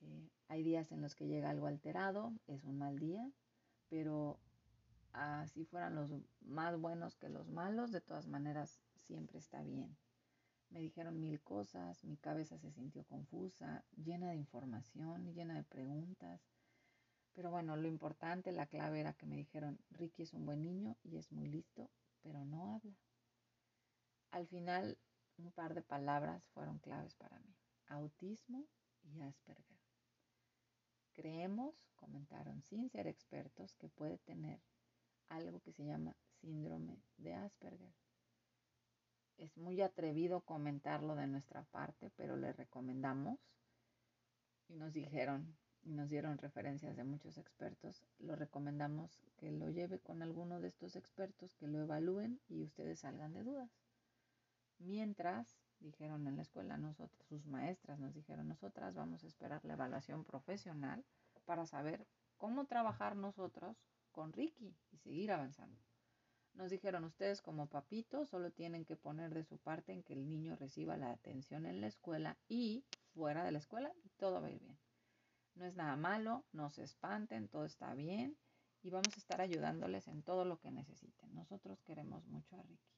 Eh, 0.00 0.30
hay 0.48 0.62
días 0.62 0.90
en 0.92 1.02
los 1.02 1.14
que 1.14 1.26
llega 1.26 1.50
algo 1.50 1.66
alterado, 1.66 2.32
es 2.46 2.64
un 2.64 2.78
mal 2.78 2.98
día, 2.98 3.30
pero 3.88 4.38
así 5.12 5.64
fueran 5.64 5.94
los 5.94 6.10
más 6.40 6.78
buenos 6.78 7.16
que 7.16 7.28
los 7.28 7.48
malos, 7.48 7.92
de 7.92 8.00
todas 8.00 8.26
maneras 8.26 8.80
siempre 8.96 9.38
está 9.38 9.62
bien. 9.62 9.96
Me 10.70 10.80
dijeron 10.80 11.20
mil 11.20 11.40
cosas, 11.40 12.02
mi 12.04 12.16
cabeza 12.16 12.58
se 12.58 12.72
sintió 12.72 13.04
confusa, 13.04 13.84
llena 13.96 14.30
de 14.30 14.36
información, 14.36 15.32
llena 15.32 15.54
de 15.54 15.62
preguntas. 15.62 16.40
Pero 17.34 17.50
bueno, 17.50 17.76
lo 17.76 17.86
importante, 17.86 18.52
la 18.52 18.66
clave 18.66 19.00
era 19.00 19.12
que 19.12 19.26
me 19.26 19.36
dijeron, 19.36 19.78
Ricky 19.90 20.22
es 20.22 20.34
un 20.34 20.46
buen 20.46 20.62
niño 20.62 20.96
y 21.02 21.16
es 21.16 21.30
muy 21.32 21.48
listo, 21.48 21.90
pero 22.22 22.44
no 22.44 22.74
habla. 22.74 22.96
Al 24.30 24.46
final, 24.48 24.98
un 25.38 25.52
par 25.52 25.74
de 25.74 25.82
palabras 25.82 26.46
fueron 26.54 26.78
claves 26.78 27.14
para 27.14 27.38
mí. 27.40 27.54
Autismo 27.86 28.66
y 29.02 29.20
Asperger. 29.20 29.78
Creemos, 31.12 31.74
comentaron 31.94 32.62
sin 32.62 32.88
ser 32.90 33.06
expertos, 33.06 33.74
que 33.76 33.88
puede 33.88 34.18
tener 34.18 34.60
algo 35.28 35.60
que 35.60 35.72
se 35.72 35.84
llama 35.84 36.16
síndrome 36.40 37.02
de 37.16 37.34
Asperger. 37.34 37.94
Es 39.36 39.56
muy 39.56 39.80
atrevido 39.80 40.40
comentarlo 40.42 41.14
de 41.14 41.26
nuestra 41.26 41.64
parte, 41.64 42.10
pero 42.16 42.36
le 42.36 42.52
recomendamos 42.52 43.38
y 44.68 44.74
nos 44.74 44.92
dijeron 44.92 45.56
y 45.84 45.92
nos 45.92 46.08
dieron 46.08 46.38
referencias 46.38 46.96
de 46.96 47.04
muchos 47.04 47.36
expertos, 47.36 48.02
lo 48.18 48.36
recomendamos 48.36 49.20
que 49.36 49.50
lo 49.50 49.68
lleve 49.68 49.98
con 49.98 50.22
alguno 50.22 50.60
de 50.60 50.68
estos 50.68 50.96
expertos, 50.96 51.54
que 51.54 51.68
lo 51.68 51.80
evalúen 51.80 52.40
y 52.48 52.62
ustedes 52.62 53.00
salgan 53.00 53.34
de 53.34 53.42
dudas. 53.42 53.83
Mientras, 54.78 55.58
dijeron 55.80 56.26
en 56.26 56.36
la 56.36 56.42
escuela 56.42 56.76
nosotros, 56.76 57.26
sus 57.26 57.46
maestras 57.46 57.98
nos 57.98 58.14
dijeron, 58.14 58.48
nosotras 58.48 58.94
vamos 58.94 59.24
a 59.24 59.26
esperar 59.26 59.64
la 59.64 59.74
evaluación 59.74 60.24
profesional 60.24 61.04
para 61.44 61.66
saber 61.66 62.06
cómo 62.36 62.66
trabajar 62.66 63.16
nosotros 63.16 63.76
con 64.12 64.32
Ricky 64.32 64.76
y 64.92 64.98
seguir 64.98 65.32
avanzando. 65.32 65.80
Nos 66.54 66.70
dijeron 66.70 67.04
ustedes 67.04 67.42
como 67.42 67.66
papitos 67.66 68.28
solo 68.28 68.52
tienen 68.52 68.84
que 68.84 68.96
poner 68.96 69.34
de 69.34 69.42
su 69.42 69.58
parte 69.58 69.92
en 69.92 70.04
que 70.04 70.12
el 70.12 70.28
niño 70.28 70.54
reciba 70.54 70.96
la 70.96 71.10
atención 71.10 71.66
en 71.66 71.80
la 71.80 71.88
escuela 71.88 72.38
y 72.48 72.84
fuera 73.12 73.44
de 73.44 73.50
la 73.50 73.58
escuela 73.58 73.92
y 74.04 74.10
todo 74.10 74.40
va 74.40 74.46
a 74.46 74.50
ir 74.50 74.60
bien. 74.60 74.78
No 75.56 75.64
es 75.64 75.74
nada 75.74 75.96
malo, 75.96 76.44
no 76.52 76.70
se 76.70 76.84
espanten, 76.84 77.48
todo 77.48 77.64
está 77.64 77.92
bien 77.94 78.36
y 78.82 78.90
vamos 78.90 79.14
a 79.16 79.18
estar 79.18 79.40
ayudándoles 79.40 80.06
en 80.06 80.22
todo 80.22 80.44
lo 80.44 80.60
que 80.60 80.70
necesiten. 80.70 81.34
Nosotros 81.34 81.82
queremos 81.82 82.24
mucho 82.26 82.56
a 82.56 82.62
Ricky. 82.62 82.93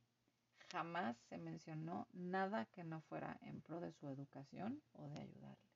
Jamás 0.76 1.16
se 1.30 1.38
mencionó 1.38 2.06
nada 2.12 2.66
que 2.66 2.85
no 2.85 3.00
fuera 3.00 3.38
en 3.40 3.62
pro 3.62 3.80
de 3.80 3.92
su 3.92 4.09
educación 4.09 4.83
o 4.92 5.09
de 5.09 5.21
ayudarle. 5.21 5.71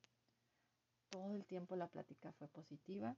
Todo 1.09 1.33
el 1.33 1.43
tiempo 1.45 1.75
la 1.75 1.87
plática 1.87 2.31
fue 2.33 2.47
positiva 2.47 3.17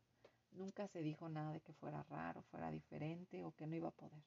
Nunca 0.55 0.87
se 0.87 1.01
dijo 1.01 1.29
nada 1.29 1.51
de 1.51 1.61
que 1.61 1.73
fuera 1.73 2.03
raro, 2.03 2.43
fuera 2.43 2.69
diferente 2.69 3.43
o 3.43 3.51
que 3.53 3.65
no 3.65 3.75
iba 3.75 3.89
a 3.89 3.95
poder. 3.95 4.23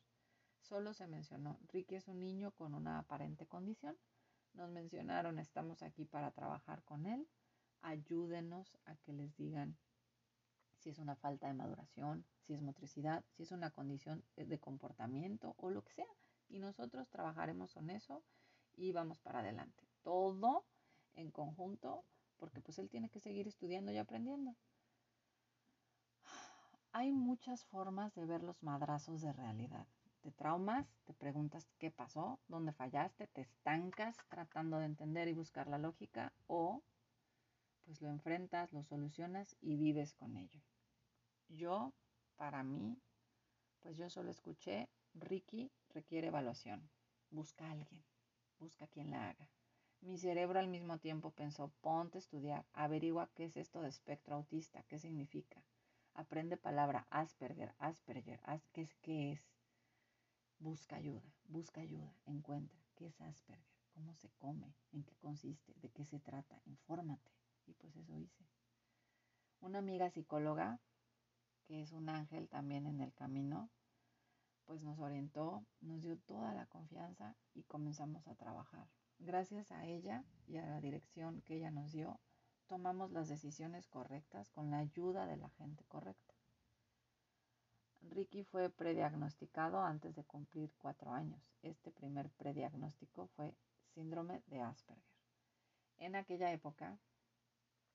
Solo 0.60 0.92
se 0.92 1.06
mencionó, 1.06 1.58
Ricky 1.72 1.94
es 1.94 2.08
un 2.08 2.18
niño 2.18 2.50
con 2.50 2.74
una 2.74 2.98
aparente 2.98 3.46
condición. 3.46 3.96
Nos 4.52 4.68
mencionaron, 4.70 5.38
estamos 5.38 5.82
aquí 5.82 6.04
para 6.04 6.32
trabajar 6.32 6.82
con 6.82 7.06
él. 7.06 7.26
Ayúdenos 7.80 8.76
a 8.84 8.96
que 8.96 9.12
les 9.12 9.36
digan 9.36 9.78
si 10.78 10.90
es 10.90 10.98
una 10.98 11.14
falta 11.14 11.46
de 11.46 11.54
maduración, 11.54 12.26
si 12.40 12.54
es 12.54 12.60
motricidad, 12.60 13.24
si 13.30 13.44
es 13.44 13.52
una 13.52 13.70
condición 13.70 14.24
de 14.34 14.58
comportamiento 14.58 15.54
o 15.58 15.70
lo 15.70 15.82
que 15.82 15.94
sea. 15.94 16.06
Y 16.48 16.58
nosotros 16.58 17.08
trabajaremos 17.08 17.74
con 17.74 17.90
eso 17.90 18.22
y 18.74 18.92
vamos 18.92 19.20
para 19.20 19.40
adelante. 19.40 19.84
Todo 20.02 20.64
en 21.14 21.30
conjunto, 21.30 22.04
porque 22.36 22.60
pues 22.60 22.78
él 22.78 22.88
tiene 22.88 23.08
que 23.08 23.20
seguir 23.20 23.48
estudiando 23.48 23.92
y 23.92 23.98
aprendiendo. 23.98 24.54
Hay 26.92 27.12
muchas 27.12 27.64
formas 27.66 28.14
de 28.14 28.26
ver 28.26 28.42
los 28.42 28.62
madrazos 28.62 29.20
de 29.20 29.32
realidad. 29.32 29.86
Te 30.22 30.32
traumas, 30.32 30.86
te 31.04 31.14
preguntas 31.14 31.68
qué 31.78 31.90
pasó, 31.90 32.40
dónde 32.48 32.72
fallaste, 32.72 33.26
te 33.28 33.42
estancas 33.42 34.16
tratando 34.28 34.78
de 34.78 34.86
entender 34.86 35.28
y 35.28 35.34
buscar 35.34 35.68
la 35.68 35.78
lógica 35.78 36.32
o 36.46 36.82
pues 37.84 38.02
lo 38.02 38.08
enfrentas, 38.08 38.72
lo 38.72 38.82
solucionas 38.82 39.56
y 39.60 39.76
vives 39.76 40.14
con 40.14 40.36
ello. 40.36 40.60
Yo, 41.48 41.92
para 42.36 42.64
mí, 42.64 42.98
pues 43.80 43.96
yo 43.96 44.10
solo 44.10 44.30
escuché, 44.30 44.88
Ricky 45.20 45.70
requiere 45.94 46.28
evaluación, 46.28 46.90
busca 47.30 47.66
a 47.66 47.70
alguien, 47.70 48.04
busca 48.58 48.84
a 48.84 48.88
quien 48.88 49.10
la 49.10 49.30
haga. 49.30 49.48
Mi 50.02 50.18
cerebro 50.18 50.58
al 50.58 50.68
mismo 50.68 50.98
tiempo 50.98 51.30
pensó, 51.30 51.72
ponte 51.80 52.18
a 52.18 52.20
estudiar, 52.20 52.66
averigua 52.74 53.30
qué 53.34 53.46
es 53.46 53.56
esto 53.56 53.80
de 53.80 53.88
espectro 53.88 54.36
autista, 54.36 54.82
qué 54.84 54.98
significa. 54.98 55.62
Aprende 56.12 56.56
palabra 56.56 57.06
Asperger, 57.10 57.74
Asperger, 57.78 58.40
¿qué 58.72 58.82
es? 58.82 58.94
¿Qué 58.96 59.32
es? 59.32 59.40
Busca 60.58 60.96
ayuda, 60.96 61.34
busca 61.48 61.80
ayuda, 61.80 62.14
encuentra 62.26 62.78
qué 62.94 63.06
es 63.06 63.20
Asperger, 63.20 63.64
cómo 63.94 64.14
se 64.14 64.30
come, 64.38 64.74
en 64.92 65.02
qué 65.02 65.16
consiste, 65.16 65.74
de 65.76 65.90
qué 65.90 66.04
se 66.04 66.20
trata, 66.20 66.60
infórmate. 66.66 67.32
Y 67.66 67.72
pues 67.72 67.96
eso 67.96 68.16
hice. 68.16 68.44
Una 69.60 69.78
amiga 69.78 70.10
psicóloga, 70.10 70.78
que 71.64 71.80
es 71.80 71.92
un 71.92 72.08
ángel 72.10 72.48
también 72.48 72.86
en 72.86 73.00
el 73.00 73.12
camino, 73.14 73.70
pues 74.66 74.82
nos 74.82 74.98
orientó, 74.98 75.64
nos 75.80 76.02
dio 76.02 76.18
toda 76.18 76.52
la 76.54 76.66
confianza 76.66 77.34
y 77.54 77.62
comenzamos 77.62 78.26
a 78.26 78.34
trabajar. 78.34 78.86
Gracias 79.18 79.70
a 79.72 79.86
ella 79.86 80.24
y 80.46 80.58
a 80.58 80.66
la 80.66 80.80
dirección 80.80 81.40
que 81.42 81.56
ella 81.56 81.70
nos 81.70 81.92
dio, 81.92 82.20
tomamos 82.66 83.12
las 83.12 83.28
decisiones 83.28 83.86
correctas 83.86 84.50
con 84.50 84.70
la 84.70 84.78
ayuda 84.78 85.26
de 85.26 85.36
la 85.36 85.48
gente 85.50 85.84
correcta. 85.84 86.34
Ricky 88.02 88.44
fue 88.44 88.70
prediagnosticado 88.70 89.80
antes 89.80 90.14
de 90.14 90.24
cumplir 90.24 90.72
cuatro 90.78 91.12
años. 91.12 91.40
Este 91.62 91.90
primer 91.90 92.30
prediagnóstico 92.30 93.28
fue 93.36 93.54
síndrome 93.94 94.42
de 94.46 94.60
Asperger. 94.60 95.02
En 95.98 96.14
aquella 96.14 96.52
época 96.52 96.98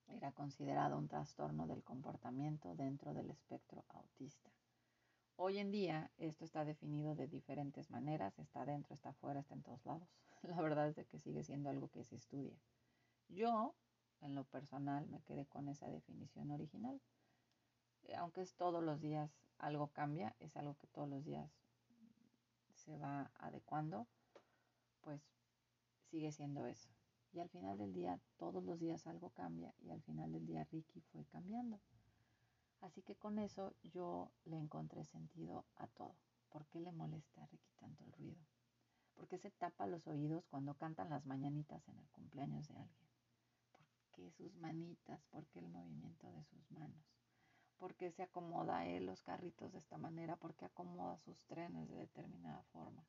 era 0.07 0.31
considerado 0.31 0.97
un 0.97 1.07
trastorno 1.07 1.67
del 1.67 1.83
comportamiento 1.83 2.75
dentro 2.75 3.13
del 3.13 3.29
espectro 3.29 3.85
autista. 3.89 4.49
Hoy 5.43 5.57
en 5.57 5.71
día 5.71 6.12
esto 6.19 6.45
está 6.45 6.65
definido 6.65 7.15
de 7.15 7.27
diferentes 7.27 7.89
maneras, 7.89 8.38
está 8.38 8.63
dentro, 8.63 8.93
está 8.93 9.12
fuera, 9.12 9.39
está 9.39 9.55
en 9.55 9.63
todos 9.63 9.83
lados. 9.88 10.07
La 10.43 10.62
verdad 10.62 10.88
es 10.95 11.07
que 11.07 11.17
sigue 11.17 11.43
siendo 11.43 11.71
algo 11.71 11.88
que 11.88 12.03
se 12.03 12.15
estudia. 12.15 12.55
Yo 13.27 13.74
en 14.19 14.36
lo 14.36 14.43
personal 14.43 15.07
me 15.07 15.19
quedé 15.24 15.48
con 15.48 15.67
esa 15.67 15.88
definición 15.88 16.51
original. 16.51 17.01
Eh, 18.03 18.13
aunque 18.17 18.41
es 18.41 18.53
todos 18.53 18.83
los 18.83 19.01
días 19.01 19.31
algo 19.57 19.88
cambia, 19.88 20.36
es 20.38 20.55
algo 20.57 20.75
que 20.75 20.86
todos 20.86 21.10
los 21.10 21.25
días 21.25 21.51
se 22.75 22.95
va 22.98 23.31
adecuando, 23.39 24.05
pues 25.01 25.24
sigue 26.12 26.31
siendo 26.31 26.67
eso. 26.67 26.91
Y 27.33 27.39
al 27.39 27.50
final 27.50 27.79
del 27.79 27.93
día, 27.93 28.19
todos 28.38 28.63
los 28.63 28.79
días 28.79 29.07
algo 29.07 29.31
cambia 29.31 29.74
y 29.79 29.89
al 29.89 30.03
final 30.03 30.31
del 30.33 30.45
día 30.45 30.67
Ricky 30.71 31.01
fue 31.12 31.25
cambiando. 31.25 31.79
Así 32.81 33.01
que 33.01 33.15
con 33.15 33.39
eso 33.39 33.73
yo 33.83 34.31
le 34.45 34.57
encontré 34.57 35.05
sentido 35.05 35.65
a 35.75 35.88
todo. 35.88 36.15
¿Por 36.50 36.65
qué 36.67 36.79
le 36.79 36.91
molesta 36.91 37.43
a 37.43 37.45
Ricky 37.47 37.71
tanto 37.77 38.03
el 38.03 38.11
ruido? 38.11 38.41
¿Por 39.15 39.27
qué 39.27 39.38
se 39.38 39.51
tapa 39.51 39.88
los 39.88 40.07
oídos 40.07 40.47
cuando 40.47 40.75
cantan 40.75 41.09
las 41.09 41.25
mañanitas 41.25 41.88
en 41.88 41.97
el 41.97 42.09
cumpleaños 42.09 42.67
de 42.67 42.75
alguien? 42.77 43.11
qué 44.11 44.31
sus 44.31 44.55
manitas? 44.57 45.23
¿Por 45.31 45.47
qué 45.47 45.59
el 45.59 45.67
movimiento 45.67 46.31
de 46.31 46.43
sus 46.43 46.69
manos? 46.71 47.03
¿Por 47.77 47.95
qué 47.95 48.11
se 48.11 48.23
acomoda 48.23 48.85
él 48.85 49.05
los 49.05 49.23
carritos 49.23 49.71
de 49.71 49.79
esta 49.79 49.97
manera? 49.97 50.35
¿Por 50.35 50.53
qué 50.55 50.65
acomoda 50.65 51.17
sus 51.19 51.45
trenes 51.45 51.89
de 51.89 51.95
determinada 51.95 52.61
forma? 52.73 53.05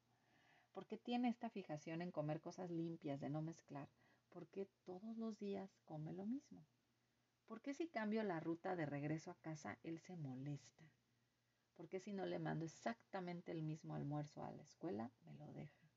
¿Por 0.73 0.87
qué 0.87 0.97
tiene 0.97 1.29
esta 1.29 1.50
fijación 1.50 2.00
en 2.00 2.11
comer 2.11 2.41
cosas 2.41 2.71
limpias, 2.71 3.21
de 3.21 3.29
no 3.29 3.43
mezclar? 3.43 3.88
¿Por 4.31 4.47
qué 4.49 4.69
todos 4.85 5.19
los 5.19 5.38
días 5.38 5.71
come 5.85 6.14
lo 6.14 6.25
mismo? 6.25 6.64
¿Por 7.47 7.61
qué 7.61 7.75
si 7.75 7.89
cambio 7.89 8.23
la 8.23 8.41
ruta 8.41 8.77
de 8.77 8.87
regreso 8.87 9.31
a 9.31 9.41
casa, 9.41 9.79
él 9.83 9.99
se 10.01 10.17
molesta? 10.17 10.85
¿Por 11.75 11.89
qué 11.89 12.01
si 12.01 12.13
no 12.13 12.27
le 12.27 12.39
mando 12.39 12.65
exactamente 12.65 13.53
el 13.53 13.63
mismo 13.63 13.95
almuerzo 13.95 14.45
a 14.45 14.53
la 14.53 14.63
escuela, 14.63 15.11
me 15.25 15.35
lo 15.35 15.53
deja? 15.53 15.91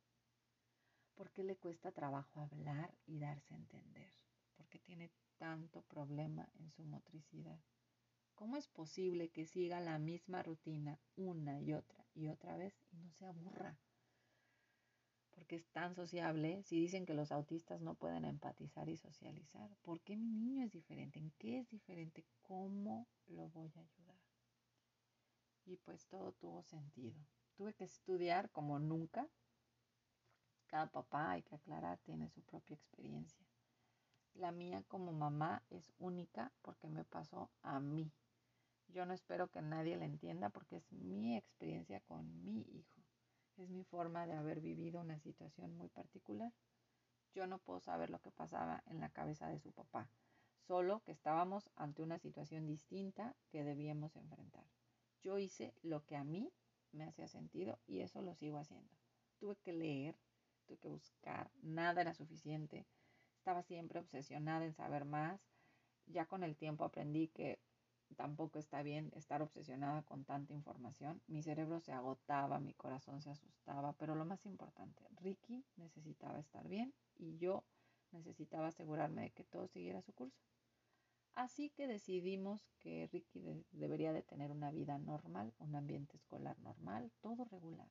¿Por 1.16 1.32
qué 1.32 1.44
le 1.44 1.56
cuesta 1.56 1.92
trabajo 1.92 2.42
hablar 2.42 2.94
y 3.06 3.20
darse 3.20 3.54
a 3.54 3.58
entender? 3.58 4.14
¿Por 4.58 4.68
qué 4.68 4.80
tiene 4.80 5.12
tanto 5.38 5.82
problema 5.84 6.50
en 6.60 6.72
su 6.72 6.84
motricidad? 6.84 7.60
¿Cómo 8.36 8.58
es 8.58 8.68
posible 8.68 9.30
que 9.30 9.46
siga 9.46 9.80
la 9.80 9.98
misma 9.98 10.44
rutina 10.44 11.00
una 11.16 11.62
y 11.62 11.74
otra 11.74 12.06
y 12.14 12.28
otra 12.28 12.58
vez 12.58 12.74
y 12.92 12.98
no 12.98 13.12
se 13.14 13.25
aburra? 13.25 13.78
Porque 15.36 15.58
es 15.58 15.68
tan 15.68 15.94
sociable. 15.94 16.63
Si 16.63 16.80
dicen 16.80 17.06
que 17.06 17.13
los 17.13 17.32
autistas 17.32 17.82
no 17.82 17.94
pueden 17.94 18.25
empatizar 18.25 18.89
y 18.89 18.98
socializar, 18.98 19.70
¿por 19.84 20.01
qué 20.01 20.18
mi 20.18 20.32
niño 20.32 20.65
es 20.65 20.72
diferente? 20.72 21.20
¿En 21.20 21.32
qué 21.38 21.60
es 21.60 21.70
diferente? 21.70 22.25
¿Cómo 22.42 23.08
lo 23.27 23.50
voy 23.50 23.72
a 23.75 23.82
ayudar? 23.82 24.18
Y 25.65 25.77
pues 25.77 26.08
todo 26.08 26.32
tuvo 26.34 26.63
sentido. 26.63 27.20
Tuve 27.56 27.74
que 27.74 27.84
estudiar 27.84 28.50
como 28.51 28.80
nunca. 28.80 29.27
Cada 30.68 30.88
papá, 30.88 31.32
hay 31.32 31.44
que 31.44 31.56
aclarar, 31.56 32.00
tiene 32.00 32.30
su 32.30 32.42
propia 32.42 32.75
experiencia. 32.75 33.46
La 34.34 34.51
mía 34.51 34.84
como 34.88 35.13
mamá 35.13 35.63
es 35.70 35.94
única 35.98 36.51
porque 36.62 36.88
me 36.89 37.06
pasó 37.06 37.51
a 37.62 37.80
mí. 37.80 38.12
Yo 38.88 39.06
no 39.06 39.13
espero 39.13 39.50
que 39.50 39.62
nadie 39.62 39.98
la 39.98 40.06
entienda 40.06 40.50
porque 40.50 40.77
es 40.77 40.92
mi 40.92 41.38
experiencia 41.38 42.00
con 42.01 42.44
mi 42.44 42.62
hijo. 42.62 43.05
Es 43.58 43.70
mi 43.70 43.86
forma 43.86 44.28
de 44.28 44.34
haber 44.34 44.60
vivido 44.60 45.00
una 45.00 45.18
situación 45.20 45.78
muy 45.78 45.88
particular. 45.88 46.52
Yo 47.34 47.48
no 47.48 47.60
puedo 47.60 47.80
saber 47.80 48.10
lo 48.10 48.20
que 48.20 48.32
pasaba 48.32 48.84
en 48.88 49.00
la 49.00 49.10
cabeza 49.10 49.48
de 49.48 49.60
su 49.60 49.72
papá, 49.72 50.10
solo 50.68 51.02
que 51.04 51.14
estábamos 51.14 51.70
ante 51.76 52.04
una 52.04 52.20
situación 52.20 52.68
distinta 52.68 53.34
que 53.50 53.64
debíamos 53.64 54.16
enfrentar. 54.18 54.66
Yo 55.22 55.38
hice 55.38 55.74
lo 55.82 56.06
que 56.06 56.18
a 56.18 56.24
mí 56.24 56.52
me 56.92 57.06
hacía 57.06 57.28
sentido 57.28 57.80
y 57.88 58.02
eso 58.02 58.22
lo 58.22 58.36
sigo 58.36 58.58
haciendo. 58.58 58.92
Tuve 59.40 59.56
que 59.58 59.74
leer, 59.74 60.18
tuve 60.66 60.78
que 60.78 60.90
buscar, 60.90 61.50
nada 61.62 62.02
era 62.02 62.14
suficiente. 62.14 62.86
Estaba 63.38 63.64
siempre 63.64 64.00
obsesionada 64.00 64.66
en 64.66 64.74
saber 64.74 65.06
más. 65.06 65.40
Ya 66.08 66.26
con 66.26 66.44
el 66.44 66.56
tiempo 66.56 66.84
aprendí 66.84 67.30
que 67.30 67.60
tampoco 68.14 68.60
está 68.60 68.84
bien 68.84 69.12
estar 69.16 69.42
obsesionada 69.42 70.04
con 70.04 70.24
tanta 70.26 70.54
información. 70.54 71.22
Mi 71.28 71.42
cerebro 71.42 71.80
se 71.80 71.92
agotaba, 71.92 72.60
mi 72.60 72.74
corazón 72.74 73.22
se 73.22 73.32
asustaba, 73.32 73.94
pero 73.94 74.14
lo 74.14 74.26
más 74.26 74.46
importante, 74.46 75.08
Ricky 75.22 75.66
necesitaba 75.78 76.40
estar 76.40 76.68
bien 76.68 76.94
y 77.18 77.38
yo 77.38 77.64
necesitaba 78.12 78.68
asegurarme 78.68 79.24
de 79.24 79.32
que 79.32 79.44
todo 79.44 79.68
siguiera 79.68 80.02
su 80.02 80.14
curso. 80.14 80.40
Así 81.34 81.70
que 81.70 81.88
decidimos 81.88 82.66
que 82.80 83.10
Ricky 83.12 83.66
debería 83.72 84.14
de 84.14 84.22
tener 84.22 84.52
una 84.52 84.72
vida 84.72 84.98
normal, 84.98 85.54
un 85.60 85.76
ambiente 85.76 86.16
escolar 86.16 86.58
normal, 86.60 87.12
todo 87.22 87.44
regular. 87.46 87.90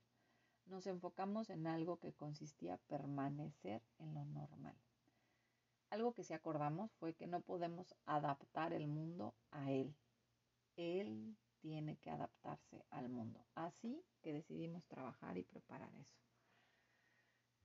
Nos 0.64 0.86
enfocamos 0.86 1.50
en 1.50 1.66
algo 1.66 1.98
que 1.98 2.14
consistía 2.14 2.78
permanecer 2.86 3.82
en 3.98 4.14
lo 4.14 4.24
normal. 4.24 4.76
Algo 5.90 6.14
que 6.14 6.24
sí 6.24 6.32
acordamos 6.32 6.90
fue 6.94 7.14
que 7.14 7.26
no 7.26 7.40
podemos 7.42 7.94
adaptar 8.06 8.72
el 8.72 8.86
mundo 8.86 9.34
a 9.50 9.70
él. 9.70 9.94
Él 10.76 11.36
tiene 11.60 11.96
que 11.96 12.10
adaptarse 12.10 12.84
al 12.90 13.08
mundo. 13.08 13.44
Así 13.54 14.04
que 14.22 14.32
decidimos 14.32 14.84
trabajar 14.86 15.38
y 15.38 15.44
preparar 15.44 15.94
eso. 15.96 16.18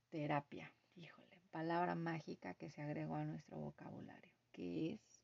Terapia, 0.08 0.72
híjole, 0.96 1.42
palabra 1.50 1.94
mágica 1.94 2.54
que 2.54 2.70
se 2.70 2.82
agregó 2.82 3.16
a 3.16 3.24
nuestro 3.24 3.58
vocabulario. 3.58 4.32
¿Qué 4.52 4.94
es 4.94 5.22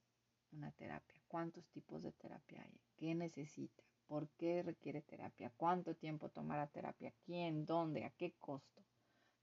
una 0.53 0.71
terapia? 0.73 1.21
¿Cuántos 1.27 1.67
tipos 1.69 2.03
de 2.03 2.13
terapia 2.13 2.63
hay? 2.63 2.81
¿Qué 2.97 3.15
necesita? 3.15 3.83
¿Por 4.07 4.29
qué 4.37 4.63
requiere 4.63 5.03
terapia? 5.03 5.53
¿Cuánto 5.57 5.97
tiempo 5.97 6.29
tomará 6.29 6.67
terapia? 6.69 7.13
¿Quién? 7.25 7.65
¿Dónde? 7.65 8.05
¿A 8.05 8.11
qué 8.11 8.35
costo? 8.39 8.85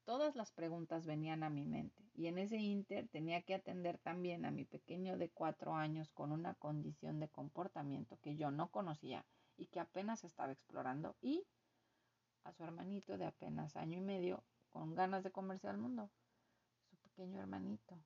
Todas 0.06 0.36
las 0.36 0.52
preguntas 0.52 1.06
venían 1.06 1.44
a 1.44 1.50
mi 1.50 1.66
mente 1.66 2.04
y 2.14 2.28
en 2.28 2.38
ese 2.38 2.58
inter 2.58 3.08
tenía 3.08 3.42
que 3.42 3.56
atender 3.56 3.98
también 4.00 4.46
a 4.46 4.52
mi 4.52 4.66
pequeño 4.66 5.18
de 5.18 5.30
cuatro 5.30 5.76
años 5.76 6.12
con 6.12 6.32
una 6.32 6.56
condición 6.56 7.20
de 7.20 7.30
comportamiento 7.30 8.18
que 8.22 8.36
yo 8.36 8.52
no 8.52 8.70
conocía 8.70 9.26
y 9.56 9.68
que 9.68 9.80
apenas 9.80 10.24
estaba 10.24 10.52
explorando 10.52 11.16
y 11.22 11.46
a 12.44 12.52
su 12.52 12.64
hermanito 12.64 13.18
de 13.18 13.26
apenas 13.26 13.78
año 13.78 13.98
y 14.00 14.02
medio 14.02 14.44
con 14.70 14.94
ganas 14.94 15.24
de 15.24 15.32
comerse 15.32 15.68
al 15.70 15.78
mundo, 15.78 16.10
su 16.90 16.98
pequeño 16.98 17.40
hermanito 17.40 17.98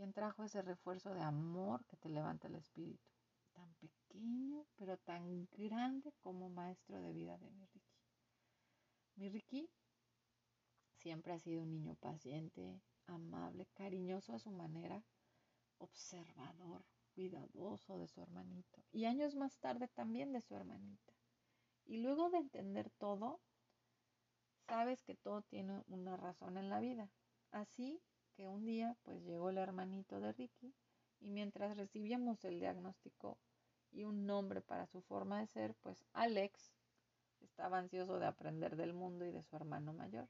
¿Quién 0.00 0.14
trajo 0.14 0.44
ese 0.44 0.62
refuerzo 0.62 1.12
de 1.12 1.20
amor 1.20 1.84
que 1.84 1.96
te 1.96 2.08
levanta 2.08 2.48
el 2.48 2.54
espíritu? 2.54 3.04
Tan 3.52 3.74
pequeño, 3.74 4.64
pero 4.76 4.96
tan 4.96 5.46
grande 5.52 6.14
como 6.20 6.48
maestro 6.48 7.02
de 7.02 7.12
vida 7.12 7.36
de 7.36 7.50
mi 7.50 7.66
Ricky. 7.66 7.92
Mi 9.16 9.28
Ricky 9.28 9.70
siempre 11.02 11.32
ha 11.32 11.38
sido 11.38 11.62
un 11.62 11.70
niño 11.70 11.94
paciente, 11.96 12.80
amable, 13.06 13.66
cariñoso 13.74 14.34
a 14.34 14.38
su 14.38 14.50
manera, 14.50 15.02
observador, 15.78 16.84
cuidadoso 17.14 17.98
de 17.98 18.06
su 18.06 18.20
hermanito. 18.20 18.82
Y 18.92 19.04
años 19.04 19.34
más 19.34 19.58
tarde 19.58 19.88
también 19.88 20.32
de 20.32 20.40
su 20.40 20.54
hermanita. 20.54 21.12
Y 21.84 21.98
luego 21.98 22.30
de 22.30 22.38
entender 22.38 22.90
todo, 22.90 23.40
sabes 24.66 25.02
que 25.02 25.14
todo 25.16 25.42
tiene 25.42 25.82
una 25.88 26.16
razón 26.16 26.56
en 26.56 26.70
la 26.70 26.80
vida. 26.80 27.10
Así 27.50 28.00
un 28.46 28.64
día 28.64 28.96
pues 29.02 29.22
llegó 29.24 29.50
el 29.50 29.58
hermanito 29.58 30.20
de 30.20 30.32
Ricky 30.32 30.74
y 31.20 31.30
mientras 31.30 31.76
recibíamos 31.76 32.44
el 32.44 32.60
diagnóstico 32.60 33.38
y 33.90 34.04
un 34.04 34.26
nombre 34.26 34.60
para 34.60 34.86
su 34.86 35.02
forma 35.02 35.40
de 35.40 35.46
ser, 35.46 35.74
pues 35.82 36.04
Alex 36.12 36.72
estaba 37.40 37.78
ansioso 37.78 38.18
de 38.18 38.26
aprender 38.26 38.76
del 38.76 38.92
mundo 38.92 39.24
y 39.26 39.32
de 39.32 39.42
su 39.42 39.56
hermano 39.56 39.92
mayor. 39.92 40.28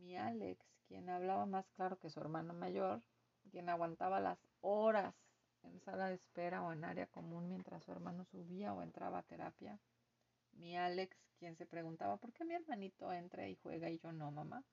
Mi 0.00 0.16
Alex, 0.16 0.66
quien 0.88 1.08
hablaba 1.08 1.46
más 1.46 1.68
claro 1.70 1.98
que 1.98 2.10
su 2.10 2.20
hermano 2.20 2.52
mayor, 2.54 3.02
quien 3.50 3.68
aguantaba 3.68 4.20
las 4.20 4.38
horas 4.60 5.14
en 5.62 5.80
sala 5.80 6.08
de 6.08 6.14
espera 6.14 6.62
o 6.62 6.72
en 6.72 6.84
área 6.84 7.06
común 7.06 7.48
mientras 7.48 7.84
su 7.84 7.92
hermano 7.92 8.24
subía 8.24 8.72
o 8.72 8.82
entraba 8.82 9.18
a 9.18 9.22
terapia. 9.22 9.78
Mi 10.52 10.76
Alex, 10.76 11.16
quien 11.38 11.56
se 11.56 11.66
preguntaba, 11.66 12.16
¿por 12.16 12.32
qué 12.32 12.44
mi 12.44 12.54
hermanito 12.54 13.12
entra 13.12 13.48
y 13.48 13.56
juega 13.56 13.90
y 13.90 13.98
yo 13.98 14.12
no, 14.12 14.30
mamá? 14.30 14.64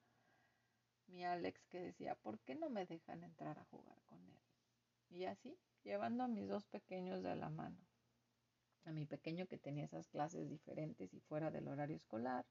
mi 1.07 1.23
Alex 1.23 1.65
que 1.67 1.79
decía, 1.79 2.15
¿por 2.15 2.39
qué 2.39 2.55
no 2.55 2.69
me 2.69 2.85
dejan 2.85 3.23
entrar 3.23 3.57
a 3.59 3.65
jugar 3.65 3.97
con 4.05 4.19
él? 4.29 4.39
Y 5.09 5.25
así, 5.25 5.57
llevando 5.83 6.23
a 6.23 6.27
mis 6.27 6.47
dos 6.47 6.65
pequeños 6.65 7.23
de 7.23 7.35
la 7.35 7.49
mano. 7.49 7.77
A 8.83 8.91
mi 8.91 9.05
pequeño 9.05 9.47
que 9.47 9.57
tenía 9.57 9.85
esas 9.85 10.07
clases 10.07 10.49
diferentes 10.49 11.13
y 11.13 11.19
fuera 11.21 11.51
del 11.51 11.67
horario 11.67 11.95
escolar. 11.95 12.45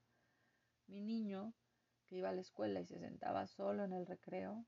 Mi 0.87 1.01
niño 1.01 1.53
que 2.07 2.15
iba 2.17 2.29
a 2.29 2.33
la 2.33 2.41
escuela 2.41 2.79
y 2.79 2.85
se 2.85 2.99
sentaba 2.99 3.47
solo 3.47 3.83
en 3.83 3.93
el 3.93 4.05
recreo. 4.05 4.65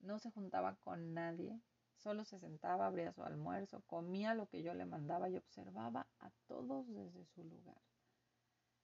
No 0.00 0.18
se 0.18 0.30
juntaba 0.30 0.76
con 0.76 1.14
nadie. 1.14 1.60
Solo 1.94 2.24
se 2.24 2.38
sentaba, 2.38 2.86
abría 2.86 3.12
su 3.12 3.22
almuerzo, 3.22 3.82
comía 3.86 4.34
lo 4.34 4.48
que 4.48 4.62
yo 4.62 4.74
le 4.74 4.84
mandaba 4.84 5.28
y 5.28 5.36
observaba 5.36 6.08
a 6.18 6.30
todos 6.46 6.92
desde 6.92 7.24
su 7.26 7.44
lugar. 7.44 7.80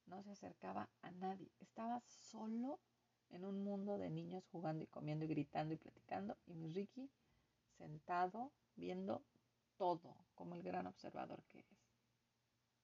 No 0.07 0.23
se 0.23 0.31
acercaba 0.31 0.89
a 1.03 1.11
nadie. 1.11 1.51
Estaba 1.59 2.01
solo 2.07 2.79
en 3.31 3.45
un 3.45 3.63
mundo 3.63 3.99
de 3.99 4.11
niños 4.11 4.47
jugando 4.47 4.85
y 4.85 4.87
comiendo 4.87 5.25
y 5.25 5.29
gritando 5.29 5.75
y 5.75 5.77
platicando, 5.77 6.37
y 6.47 6.55
mi 6.55 6.69
Ricky 6.69 7.11
sentado 7.77 8.53
viendo 8.77 9.23
todo 9.77 10.17
como 10.35 10.55
el 10.55 10.63
gran 10.63 10.87
observador 10.87 11.43
que 11.49 11.61
es. 11.61 11.89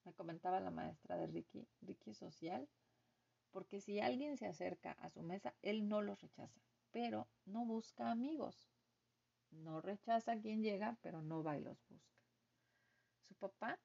Me 0.05 0.13
comentaba 0.13 0.61
la 0.61 0.71
maestra 0.71 1.17
de 1.17 1.27
Ricky, 1.27 1.67
Ricky 1.81 2.15
social, 2.15 2.69
porque 3.55 3.81
si 3.81 4.01
alguien 4.01 4.37
se 4.37 4.47
acerca 4.47 4.93
a 5.01 5.11
su 5.11 5.23
mesa, 5.23 5.55
él 5.63 5.89
no 5.89 6.03
los 6.03 6.21
rechaza, 6.21 6.61
pero 6.91 7.29
no 7.47 7.65
busca 7.65 8.11
amigos. 8.11 8.69
No 9.53 9.81
rechaza 9.81 10.33
a 10.33 10.41
quien 10.41 10.61
llega, 10.61 10.99
pero 11.01 11.23
no 11.23 11.45
va 11.45 11.57
y 11.57 11.63
los 11.63 11.79
busca. 11.89 12.19
Su 13.23 13.35
papá, 13.37 13.79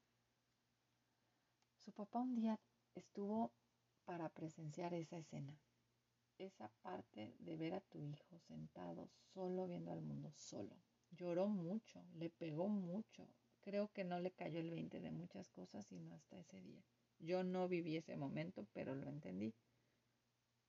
su 1.78 1.92
papá 1.92 2.18
un 2.18 2.34
día 2.34 2.58
estuvo 2.96 3.52
para 4.04 4.28
presenciar 4.28 4.92
esa 4.92 5.18
escena 5.18 5.56
esa 6.40 6.68
parte 6.82 7.34
de 7.38 7.56
ver 7.56 7.74
a 7.74 7.80
tu 7.80 8.02
hijo 8.02 8.38
sentado 8.40 9.08
solo 9.34 9.66
viendo 9.66 9.92
al 9.92 10.00
mundo 10.00 10.32
solo. 10.32 10.74
Lloró 11.10 11.48
mucho, 11.48 12.02
le 12.14 12.30
pegó 12.30 12.68
mucho. 12.68 13.28
Creo 13.60 13.92
que 13.92 14.04
no 14.04 14.18
le 14.20 14.30
cayó 14.30 14.58
el 14.58 14.70
20 14.70 15.00
de 15.00 15.10
muchas 15.10 15.50
cosas 15.50 15.86
sino 15.86 16.14
hasta 16.14 16.38
ese 16.38 16.60
día. 16.62 16.82
Yo 17.20 17.44
no 17.44 17.68
viví 17.68 17.96
ese 17.96 18.16
momento, 18.16 18.66
pero 18.72 18.94
lo 18.94 19.08
entendí. 19.08 19.54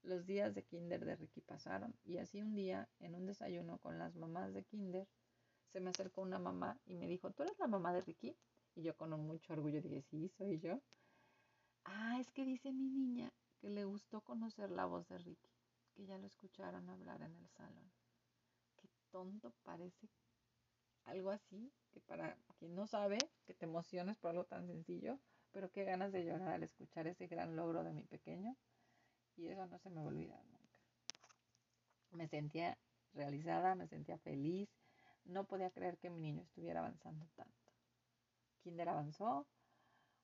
Los 0.03 0.25
días 0.25 0.53
de 0.53 0.63
kinder 0.63 1.03
de 1.05 1.15
Ricky 1.15 1.41
pasaron 1.41 1.95
y 2.03 2.17
así 2.17 2.41
un 2.41 2.55
día, 2.55 2.87
en 2.99 3.15
un 3.15 3.25
desayuno 3.25 3.77
con 3.79 3.97
las 3.97 4.15
mamás 4.15 4.53
de 4.53 4.63
kinder, 4.63 5.07
se 5.71 5.79
me 5.79 5.89
acercó 5.89 6.21
una 6.21 6.39
mamá 6.39 6.79
y 6.85 6.95
me 6.95 7.07
dijo, 7.07 7.31
¿tú 7.31 7.43
eres 7.43 7.57
la 7.59 7.67
mamá 7.67 7.93
de 7.93 8.01
Ricky? 8.01 8.35
Y 8.75 8.83
yo 8.83 8.95
con 8.95 9.11
mucho 9.11 9.53
orgullo 9.53 9.81
dije, 9.81 10.01
sí, 10.01 10.29
soy 10.37 10.59
yo. 10.59 10.81
Ah, 11.83 12.17
es 12.19 12.31
que 12.31 12.45
dice 12.45 12.71
mi 12.71 12.89
niña 12.89 13.31
que 13.59 13.69
le 13.69 13.85
gustó 13.85 14.21
conocer 14.21 14.71
la 14.71 14.85
voz 14.85 15.07
de 15.07 15.17
Ricky 15.19 15.51
que 15.93 16.05
ya 16.05 16.17
lo 16.17 16.27
escucharon 16.27 16.89
hablar 16.89 17.21
en 17.21 17.35
el 17.35 17.49
salón. 17.49 17.91
Qué 18.77 18.89
tonto 19.11 19.53
parece 19.63 20.09
algo 21.05 21.31
así, 21.31 21.71
que 21.91 21.99
para 22.01 22.37
quien 22.57 22.75
no 22.75 22.87
sabe, 22.87 23.17
que 23.45 23.53
te 23.53 23.65
emociones 23.65 24.17
por 24.17 24.31
algo 24.31 24.45
tan 24.45 24.67
sencillo, 24.67 25.19
pero 25.51 25.71
qué 25.71 25.83
ganas 25.83 26.11
de 26.11 26.23
llorar 26.23 26.49
al 26.49 26.63
escuchar 26.63 27.07
ese 27.07 27.27
gran 27.27 27.55
logro 27.55 27.83
de 27.83 27.93
mi 27.93 28.03
pequeño. 28.03 28.55
Y 29.37 29.47
eso 29.47 29.65
no 29.67 29.79
se 29.79 29.89
me 29.89 29.97
va 29.97 30.03
a 30.03 30.07
olvidar 30.07 30.43
nunca. 30.45 30.79
Me 32.11 32.27
sentía 32.27 32.77
realizada, 33.13 33.75
me 33.75 33.87
sentía 33.87 34.17
feliz, 34.19 34.69
No 35.23 35.45
podía 35.45 35.69
creer 35.69 35.97
que 35.97 36.09
mi 36.09 36.19
niño 36.19 36.41
estuviera 36.41 36.79
avanzando 36.79 37.27
tanto. 37.35 37.71
Kinder 38.63 38.89
avanzó. 38.89 39.45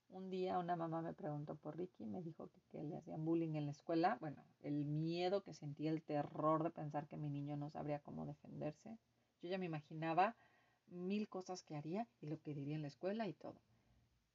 Un 0.10 0.30
día 0.30 0.58
una 0.58 0.78
mamá 0.78 1.02
me 1.02 1.14
preguntó 1.14 1.56
por 1.56 1.78
Ricky, 1.78 2.06
me 2.06 2.22
dijo 2.22 2.48
que, 2.48 2.62
que, 2.72 2.82
le 2.82 2.96
hacían 2.96 3.26
bullying 3.26 3.56
en 3.56 3.66
la 3.66 3.72
escuela. 3.72 4.18
Bueno, 4.22 4.44
el 4.62 4.86
miedo 4.86 5.44
que 5.44 5.54
sentía, 5.54 5.92
el 5.92 6.02
terror 6.02 6.64
de 6.64 6.72
pensar 6.72 7.08
que 7.08 7.18
mi 7.18 7.30
niño 7.30 7.58
no 7.58 7.70
sabría 7.70 8.00
cómo 8.00 8.26
defenderse. 8.26 8.98
Yo 9.42 9.50
ya 9.50 9.58
me 9.58 9.66
imaginaba 9.66 10.36
mil 10.88 11.28
cosas 11.28 11.62
que 11.64 11.76
haría 11.76 12.08
y 12.22 12.28
lo 12.28 12.40
que 12.42 12.54
diría 12.54 12.76
en 12.76 12.84
la 12.84 12.88
escuela 12.88 13.28
y 13.28 13.34
todo. 13.34 13.60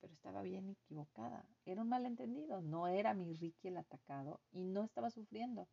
Pero 0.02 0.12
estaba 0.12 0.42
bien 0.42 0.68
equivocada. 0.68 1.46
Era 1.64 1.80
un 1.80 1.88
malentendido. 1.88 2.60
No 2.60 2.88
era 2.88 3.14
mi 3.14 3.32
Ricky 3.32 3.68
el 3.68 3.78
atacado 3.78 4.42
y 4.50 4.64
no 4.64 4.84
estaba 4.84 5.10
sufriendo. 5.10 5.66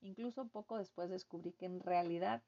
Incluso 0.00 0.48
poco 0.48 0.78
después 0.78 1.10
descubrí 1.10 1.52
que 1.52 1.66
en 1.66 1.78
realidad 1.78 2.42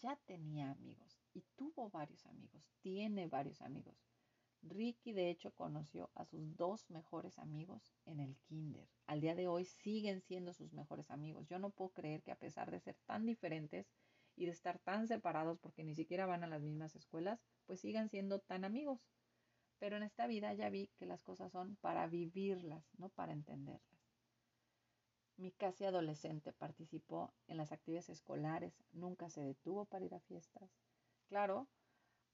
ya 0.00 0.16
tenía 0.26 0.70
amigos 0.70 1.18
y 1.32 1.42
tuvo 1.56 1.90
varios 1.90 2.26
amigos, 2.26 2.62
tiene 2.80 3.26
varios 3.26 3.62
amigos. 3.62 3.96
Ricky 4.62 5.12
de 5.12 5.30
hecho 5.30 5.52
conoció 5.52 6.10
a 6.14 6.24
sus 6.24 6.56
dos 6.56 6.90
mejores 6.90 7.38
amigos 7.38 7.94
en 8.04 8.20
el 8.20 8.36
kinder. 8.48 8.88
Al 9.06 9.20
día 9.20 9.34
de 9.34 9.46
hoy 9.46 9.64
siguen 9.64 10.20
siendo 10.20 10.52
sus 10.52 10.72
mejores 10.72 11.10
amigos. 11.10 11.46
Yo 11.46 11.58
no 11.58 11.70
puedo 11.70 11.90
creer 11.90 12.22
que 12.22 12.32
a 12.32 12.38
pesar 12.38 12.70
de 12.70 12.80
ser 12.80 12.96
tan 13.06 13.24
diferentes 13.24 13.86
y 14.34 14.46
de 14.46 14.52
estar 14.52 14.78
tan 14.80 15.06
separados 15.06 15.58
porque 15.58 15.84
ni 15.84 15.94
siquiera 15.94 16.26
van 16.26 16.42
a 16.42 16.48
las 16.48 16.62
mismas 16.62 16.96
escuelas, 16.96 17.40
pues 17.66 17.80
sigan 17.80 18.08
siendo 18.08 18.40
tan 18.40 18.64
amigos. 18.64 19.06
Pero 19.78 19.96
en 19.96 20.02
esta 20.02 20.26
vida 20.26 20.52
ya 20.54 20.70
vi 20.70 20.88
que 20.98 21.06
las 21.06 21.22
cosas 21.22 21.52
son 21.52 21.76
para 21.76 22.06
vivirlas, 22.06 22.84
no 22.98 23.08
para 23.08 23.32
entenderlas. 23.32 23.98
Mi 25.36 25.52
casi 25.52 25.84
adolescente 25.84 26.52
participó 26.52 27.32
en 27.46 27.58
las 27.58 27.70
actividades 27.70 28.08
escolares, 28.08 28.74
nunca 28.92 29.30
se 29.30 29.40
detuvo 29.40 29.84
para 29.84 30.04
ir 30.04 30.14
a 30.14 30.20
fiestas. 30.20 30.68
Claro, 31.28 31.68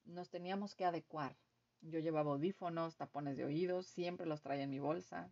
nos 0.05 0.31
teníamos 0.31 0.73
que 0.73 0.85
adecuar. 0.85 1.37
Yo 1.81 1.99
llevaba 1.99 2.31
audífonos, 2.31 2.97
tapones 2.97 3.37
de 3.37 3.45
oídos, 3.45 3.85
siempre 3.85 4.25
los 4.25 4.41
traía 4.41 4.63
en 4.63 4.71
mi 4.71 4.79
bolsa. 4.79 5.29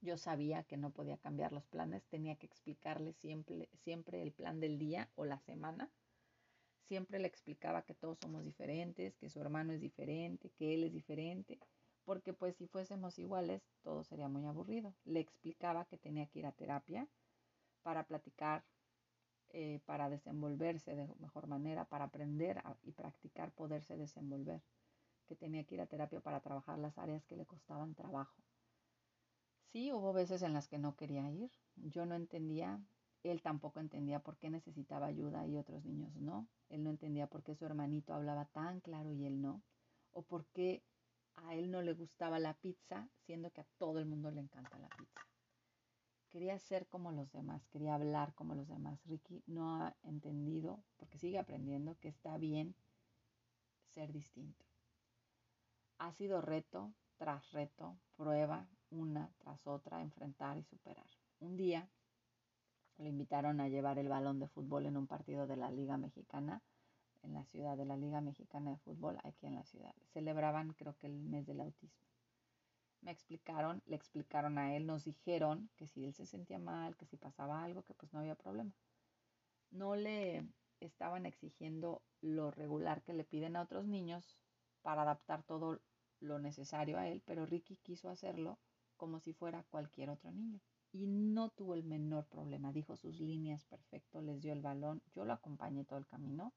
Yo 0.00 0.16
sabía 0.16 0.62
que 0.62 0.76
no 0.76 0.90
podía 0.90 1.16
cambiar 1.16 1.52
los 1.52 1.66
planes, 1.66 2.06
tenía 2.06 2.36
que 2.36 2.46
explicarle 2.46 3.14
siempre, 3.14 3.68
siempre 3.82 4.22
el 4.22 4.30
plan 4.30 4.60
del 4.60 4.78
día 4.78 5.10
o 5.16 5.24
la 5.24 5.40
semana. 5.40 5.90
Siempre 6.88 7.18
le 7.18 7.28
explicaba 7.28 7.82
que 7.82 7.94
todos 7.94 8.18
somos 8.18 8.44
diferentes, 8.44 9.16
que 9.16 9.28
su 9.28 9.40
hermano 9.40 9.72
es 9.72 9.80
diferente, 9.80 10.50
que 10.50 10.74
él 10.74 10.84
es 10.84 10.92
diferente 10.92 11.58
porque 12.06 12.32
pues 12.32 12.54
si 12.54 12.68
fuésemos 12.68 13.18
iguales 13.18 13.62
todo 13.82 14.04
sería 14.04 14.28
muy 14.28 14.46
aburrido. 14.46 14.94
Le 15.04 15.20
explicaba 15.20 15.84
que 15.84 15.98
tenía 15.98 16.26
que 16.26 16.38
ir 16.38 16.46
a 16.46 16.52
terapia 16.52 17.08
para 17.82 18.04
platicar, 18.04 18.64
eh, 19.50 19.80
para 19.86 20.08
desenvolverse 20.08 20.94
de 20.94 21.08
mejor 21.18 21.48
manera, 21.48 21.84
para 21.84 22.04
aprender 22.04 22.62
y 22.84 22.92
practicar 22.92 23.50
poderse 23.52 23.96
desenvolver, 23.96 24.62
que 25.26 25.34
tenía 25.34 25.64
que 25.64 25.74
ir 25.74 25.80
a 25.80 25.86
terapia 25.86 26.20
para 26.20 26.40
trabajar 26.40 26.78
las 26.78 26.96
áreas 26.96 27.26
que 27.26 27.36
le 27.36 27.44
costaban 27.44 27.94
trabajo. 27.94 28.36
Sí, 29.72 29.92
hubo 29.92 30.12
veces 30.12 30.42
en 30.42 30.52
las 30.52 30.68
que 30.68 30.78
no 30.78 30.94
quería 30.94 31.28
ir, 31.28 31.50
yo 31.74 32.06
no 32.06 32.14
entendía, 32.14 32.80
él 33.30 33.42
tampoco 33.42 33.80
entendía 33.80 34.20
por 34.20 34.36
qué 34.36 34.50
necesitaba 34.50 35.06
ayuda 35.06 35.46
y 35.46 35.56
otros 35.56 35.84
niños 35.84 36.14
no, 36.16 36.48
él 36.68 36.82
no 36.82 36.90
entendía 36.90 37.26
por 37.26 37.42
qué 37.42 37.54
su 37.54 37.64
hermanito 37.64 38.14
hablaba 38.14 38.46
tan 38.46 38.80
claro 38.80 39.12
y 39.12 39.24
él 39.24 39.40
no, 39.40 39.62
o 40.12 40.22
por 40.22 40.46
qué 40.46 40.82
a 41.36 41.54
él 41.54 41.70
no 41.70 41.82
le 41.82 41.92
gustaba 41.92 42.38
la 42.38 42.54
pizza, 42.54 43.08
siendo 43.24 43.50
que 43.50 43.60
a 43.60 43.66
todo 43.78 43.98
el 43.98 44.06
mundo 44.06 44.30
le 44.30 44.40
encanta 44.40 44.78
la 44.78 44.88
pizza. 44.88 45.20
Quería 46.30 46.58
ser 46.58 46.86
como 46.88 47.12
los 47.12 47.30
demás, 47.32 47.66
quería 47.68 47.94
hablar 47.94 48.34
como 48.34 48.54
los 48.54 48.68
demás. 48.68 48.98
Ricky 49.06 49.42
no 49.46 49.76
ha 49.76 49.96
entendido, 50.02 50.82
porque 50.96 51.18
sigue 51.18 51.38
aprendiendo, 51.38 51.98
que 51.98 52.08
está 52.08 52.36
bien 52.36 52.74
ser 53.90 54.12
distinto. 54.12 54.64
Ha 55.98 56.12
sido 56.12 56.40
reto 56.40 56.92
tras 57.16 57.50
reto, 57.52 57.96
prueba 58.16 58.68
una 58.90 59.32
tras 59.38 59.66
otra, 59.66 60.02
enfrentar 60.02 60.58
y 60.58 60.64
superar. 60.64 61.06
Un 61.40 61.56
día 61.56 61.88
lo 62.98 63.06
invitaron 63.06 63.60
a 63.60 63.68
llevar 63.68 63.98
el 63.98 64.08
balón 64.08 64.38
de 64.38 64.48
fútbol 64.48 64.86
en 64.86 64.96
un 64.96 65.06
partido 65.06 65.46
de 65.46 65.56
la 65.56 65.70
Liga 65.70 65.96
Mexicana 65.96 66.62
en 67.26 67.34
la 67.34 67.44
ciudad 67.44 67.76
de 67.76 67.84
la 67.84 67.96
Liga 67.96 68.20
Mexicana 68.20 68.70
de 68.70 68.76
Fútbol 68.78 69.18
aquí 69.24 69.46
en 69.46 69.56
la 69.56 69.64
ciudad. 69.64 69.94
Celebraban 70.12 70.72
creo 70.74 70.96
que 70.96 71.08
el 71.08 71.18
mes 71.18 71.46
del 71.46 71.60
autismo. 71.60 72.06
Me 73.02 73.10
explicaron, 73.10 73.82
le 73.86 73.96
explicaron 73.96 74.58
a 74.58 74.76
él, 74.76 74.86
nos 74.86 75.04
dijeron 75.04 75.68
que 75.76 75.86
si 75.86 76.04
él 76.04 76.14
se 76.14 76.26
sentía 76.26 76.58
mal, 76.58 76.96
que 76.96 77.06
si 77.06 77.16
pasaba 77.16 77.62
algo, 77.62 77.82
que 77.82 77.94
pues 77.94 78.12
no 78.12 78.20
había 78.20 78.34
problema. 78.34 78.72
No 79.70 79.96
le 79.96 80.46
estaban 80.80 81.26
exigiendo 81.26 82.02
lo 82.20 82.50
regular 82.50 83.02
que 83.02 83.12
le 83.12 83.24
piden 83.24 83.56
a 83.56 83.62
otros 83.62 83.86
niños 83.86 84.38
para 84.82 85.02
adaptar 85.02 85.42
todo 85.42 85.80
lo 86.20 86.38
necesario 86.38 86.98
a 86.98 87.08
él, 87.08 87.22
pero 87.26 87.46
Ricky 87.46 87.76
quiso 87.76 88.08
hacerlo 88.08 88.58
como 88.96 89.20
si 89.20 89.32
fuera 89.32 89.64
cualquier 89.64 90.10
otro 90.10 90.32
niño. 90.32 90.60
Y 90.92 91.06
no 91.06 91.50
tuvo 91.50 91.74
el 91.74 91.84
menor 91.84 92.26
problema, 92.26 92.72
dijo 92.72 92.96
sus 92.96 93.20
líneas 93.20 93.64
perfecto, 93.64 94.22
les 94.22 94.40
dio 94.40 94.52
el 94.52 94.62
balón, 94.62 95.02
yo 95.12 95.24
lo 95.24 95.32
acompañé 95.32 95.84
todo 95.84 95.98
el 95.98 96.06
camino 96.06 96.54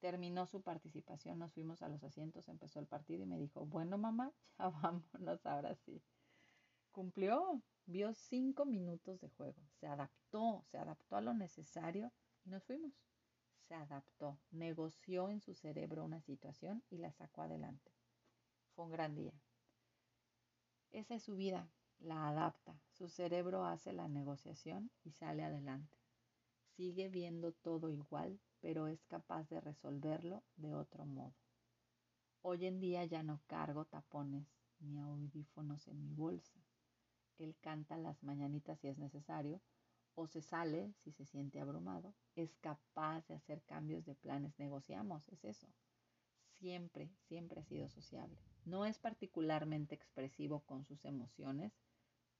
Terminó 0.00 0.46
su 0.46 0.62
participación, 0.62 1.40
nos 1.40 1.52
fuimos 1.52 1.82
a 1.82 1.88
los 1.88 2.04
asientos, 2.04 2.48
empezó 2.48 2.78
el 2.78 2.86
partido 2.86 3.24
y 3.24 3.26
me 3.26 3.38
dijo, 3.38 3.66
bueno 3.66 3.98
mamá, 3.98 4.32
ya 4.58 4.68
vámonos 4.68 5.44
ahora 5.44 5.74
sí. 5.74 6.00
Cumplió, 6.92 7.62
vio 7.86 8.14
cinco 8.14 8.64
minutos 8.64 9.20
de 9.20 9.28
juego, 9.30 9.60
se 9.80 9.88
adaptó, 9.88 10.64
se 10.70 10.78
adaptó 10.78 11.16
a 11.16 11.20
lo 11.20 11.34
necesario 11.34 12.12
y 12.44 12.50
nos 12.50 12.62
fuimos. 12.64 12.92
Se 13.66 13.74
adaptó, 13.74 14.38
negoció 14.50 15.30
en 15.30 15.40
su 15.40 15.54
cerebro 15.54 16.04
una 16.04 16.20
situación 16.20 16.82
y 16.90 16.98
la 16.98 17.12
sacó 17.12 17.42
adelante. 17.42 17.92
Fue 18.74 18.84
un 18.84 18.92
gran 18.92 19.14
día. 19.14 19.34
Esa 20.90 21.16
es 21.16 21.24
su 21.24 21.34
vida, 21.34 21.68
la 22.00 22.28
adapta. 22.28 22.78
Su 22.92 23.08
cerebro 23.08 23.64
hace 23.64 23.92
la 23.92 24.08
negociación 24.08 24.90
y 25.04 25.12
sale 25.12 25.44
adelante. 25.44 25.96
Sigue 26.76 27.08
viendo 27.08 27.52
todo 27.52 27.90
igual, 27.90 28.40
pero 28.60 28.86
es 28.86 29.04
capaz 29.06 29.48
de 29.48 29.60
resolverlo 29.60 30.42
de 30.56 30.74
otro 30.74 31.04
modo. 31.04 31.34
Hoy 32.42 32.66
en 32.66 32.80
día 32.80 33.04
ya 33.04 33.22
no 33.22 33.40
cargo 33.46 33.84
tapones 33.84 34.46
ni 34.80 35.00
audífonos 35.00 35.88
en 35.88 36.00
mi 36.00 36.14
bolsa. 36.14 36.60
Él 37.38 37.56
canta 37.60 37.96
las 37.96 38.22
mañanitas 38.22 38.78
si 38.80 38.88
es 38.88 38.98
necesario 38.98 39.60
o 40.14 40.26
se 40.26 40.42
sale 40.42 40.92
si 41.04 41.12
se 41.12 41.24
siente 41.24 41.60
abrumado. 41.60 42.14
Es 42.34 42.56
capaz 42.56 43.26
de 43.28 43.34
hacer 43.34 43.62
cambios 43.62 44.04
de 44.04 44.14
planes. 44.14 44.58
Negociamos, 44.58 45.28
es 45.28 45.44
eso. 45.44 45.68
Siempre, 46.58 47.10
siempre 47.28 47.60
ha 47.60 47.64
sido 47.64 47.88
sociable. 47.88 48.36
No 48.64 48.84
es 48.84 48.98
particularmente 48.98 49.94
expresivo 49.94 50.60
con 50.60 50.84
sus 50.84 51.04
emociones, 51.04 51.72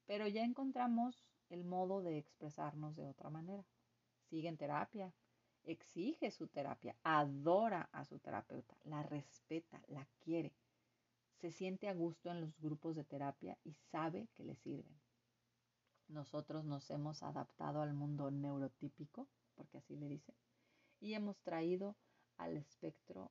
pero 0.08 0.26
ya 0.26 0.42
encontramos 0.42 1.22
el 1.50 1.64
modo 1.64 2.02
de 2.02 2.16
expresarnos 2.16 2.96
de 2.96 3.06
otra 3.06 3.28
manera. 3.28 3.64
Sigue 4.30 4.48
en 4.48 4.56
terapia, 4.56 5.12
exige 5.64 6.30
su 6.30 6.48
terapia, 6.48 6.96
adora 7.02 7.90
a 7.92 8.06
su 8.06 8.18
terapeuta, 8.18 8.74
la 8.84 9.02
respeta, 9.02 9.82
la 9.86 10.06
quiere, 10.24 10.54
se 11.40 11.52
siente 11.52 11.88
a 11.88 11.94
gusto 11.94 12.30
en 12.30 12.40
los 12.40 12.58
grupos 12.58 12.96
de 12.96 13.04
terapia 13.04 13.58
y 13.64 13.74
sabe 13.74 14.28
que 14.34 14.44
le 14.44 14.56
sirven. 14.56 14.98
Nosotros 16.08 16.64
nos 16.64 16.90
hemos 16.90 17.22
adaptado 17.22 17.82
al 17.82 17.92
mundo 17.92 18.30
neurotípico, 18.30 19.28
porque 19.54 19.76
así 19.76 19.94
le 19.94 20.08
dice, 20.08 20.34
y 21.00 21.12
hemos 21.12 21.38
traído 21.42 21.96
al 22.38 22.56
espectro 22.56 23.30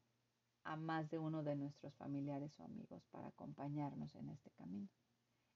a 0.63 0.75
más 0.75 1.09
de 1.09 1.17
uno 1.17 1.41
de 1.41 1.55
nuestros 1.55 1.95
familiares 1.95 2.59
o 2.59 2.63
amigos 2.63 3.03
para 3.09 3.29
acompañarnos 3.29 4.13
en 4.15 4.29
este 4.29 4.51
camino. 4.51 4.89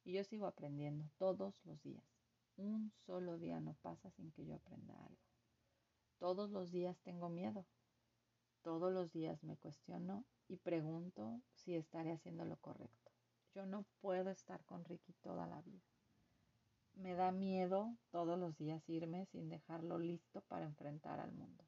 Y 0.03 0.13
yo 0.13 0.23
sigo 0.23 0.47
aprendiendo 0.47 1.09
todos 1.17 1.59
los 1.65 1.81
días. 1.83 2.03
Un 2.57 2.91
solo 3.05 3.37
día 3.37 3.59
no 3.59 3.75
pasa 3.81 4.09
sin 4.11 4.31
que 4.31 4.45
yo 4.45 4.55
aprenda 4.55 4.93
algo. 4.93 5.21
Todos 6.17 6.49
los 6.49 6.71
días 6.71 6.99
tengo 7.01 7.29
miedo. 7.29 7.65
Todos 8.61 8.93
los 8.93 9.11
días 9.11 9.43
me 9.43 9.57
cuestiono 9.57 10.25
y 10.47 10.57
pregunto 10.57 11.41
si 11.53 11.75
estaré 11.75 12.11
haciendo 12.11 12.45
lo 12.45 12.57
correcto. 12.57 13.11
Yo 13.53 13.65
no 13.65 13.85
puedo 13.99 14.29
estar 14.29 14.63
con 14.65 14.85
Ricky 14.85 15.13
toda 15.21 15.47
la 15.47 15.61
vida. 15.61 15.83
Me 16.93 17.15
da 17.15 17.31
miedo 17.31 17.97
todos 18.11 18.37
los 18.37 18.57
días 18.57 18.87
irme 18.89 19.25
sin 19.25 19.49
dejarlo 19.49 19.97
listo 19.97 20.41
para 20.41 20.65
enfrentar 20.65 21.19
al 21.19 21.31
mundo. 21.31 21.65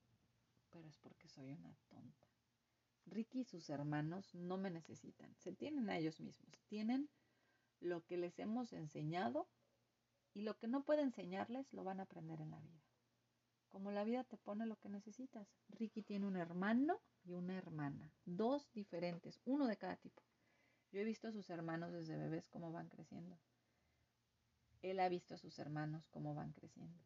Pero 0.69 0.88
es 0.88 0.98
porque 0.98 1.28
soy 1.28 1.52
una 1.52 1.76
tonta. 1.89 2.28
Ricky 3.06 3.41
y 3.41 3.46
sus 3.46 3.69
hermanos 3.69 4.34
no 4.34 4.58
me 4.58 4.69
necesitan. 4.69 5.36
Se 5.38 5.52
tienen 5.52 5.89
a 5.89 5.98
ellos 5.98 6.19
mismos. 6.19 6.63
Tienen 6.67 7.10
lo 7.84 8.04
que 8.06 8.17
les 8.17 8.38
hemos 8.39 8.74
enseñado 8.74 9.48
y 10.34 10.41
lo 10.41 10.58
que 10.58 10.67
no 10.67 10.84
puede 10.84 11.04
enseñarles 11.04 11.72
lo 11.74 11.84
van 11.84 12.00
a 12.00 12.04
aprender 12.04 12.41
en 12.41 12.52
la 12.52 12.60
vida 12.60 12.84
como 13.74 13.91
la 13.91 14.04
vida 14.04 14.24
te 14.24 14.38
pone 14.38 14.67
lo 14.67 14.80
que 14.80 14.88
necesitas. 14.88 15.48
Ricky 15.69 16.04
tiene 16.04 16.28
un 16.28 16.38
hermano 16.38 17.02
y 17.24 17.34
una 17.34 17.58
hermana, 17.58 18.13
dos 18.24 18.72
diferentes, 18.72 19.41
uno 19.46 19.65
de 19.65 19.78
cada 19.78 19.96
tipo. 19.96 20.22
Yo 20.91 21.00
he 21.00 21.04
visto 21.04 21.28
a 21.28 21.32
sus 21.32 21.50
hermanos 21.50 21.91
desde 21.91 22.15
bebés 22.15 22.48
cómo 22.50 22.72
van 22.72 22.88
creciendo. 22.88 23.39
Él 24.84 25.00
ha 25.00 25.10
visto 25.10 25.34
a 25.34 25.39
sus 25.39 25.58
hermanos 25.58 26.08
cómo 26.12 26.36
van 26.36 26.54
creciendo. 26.54 27.04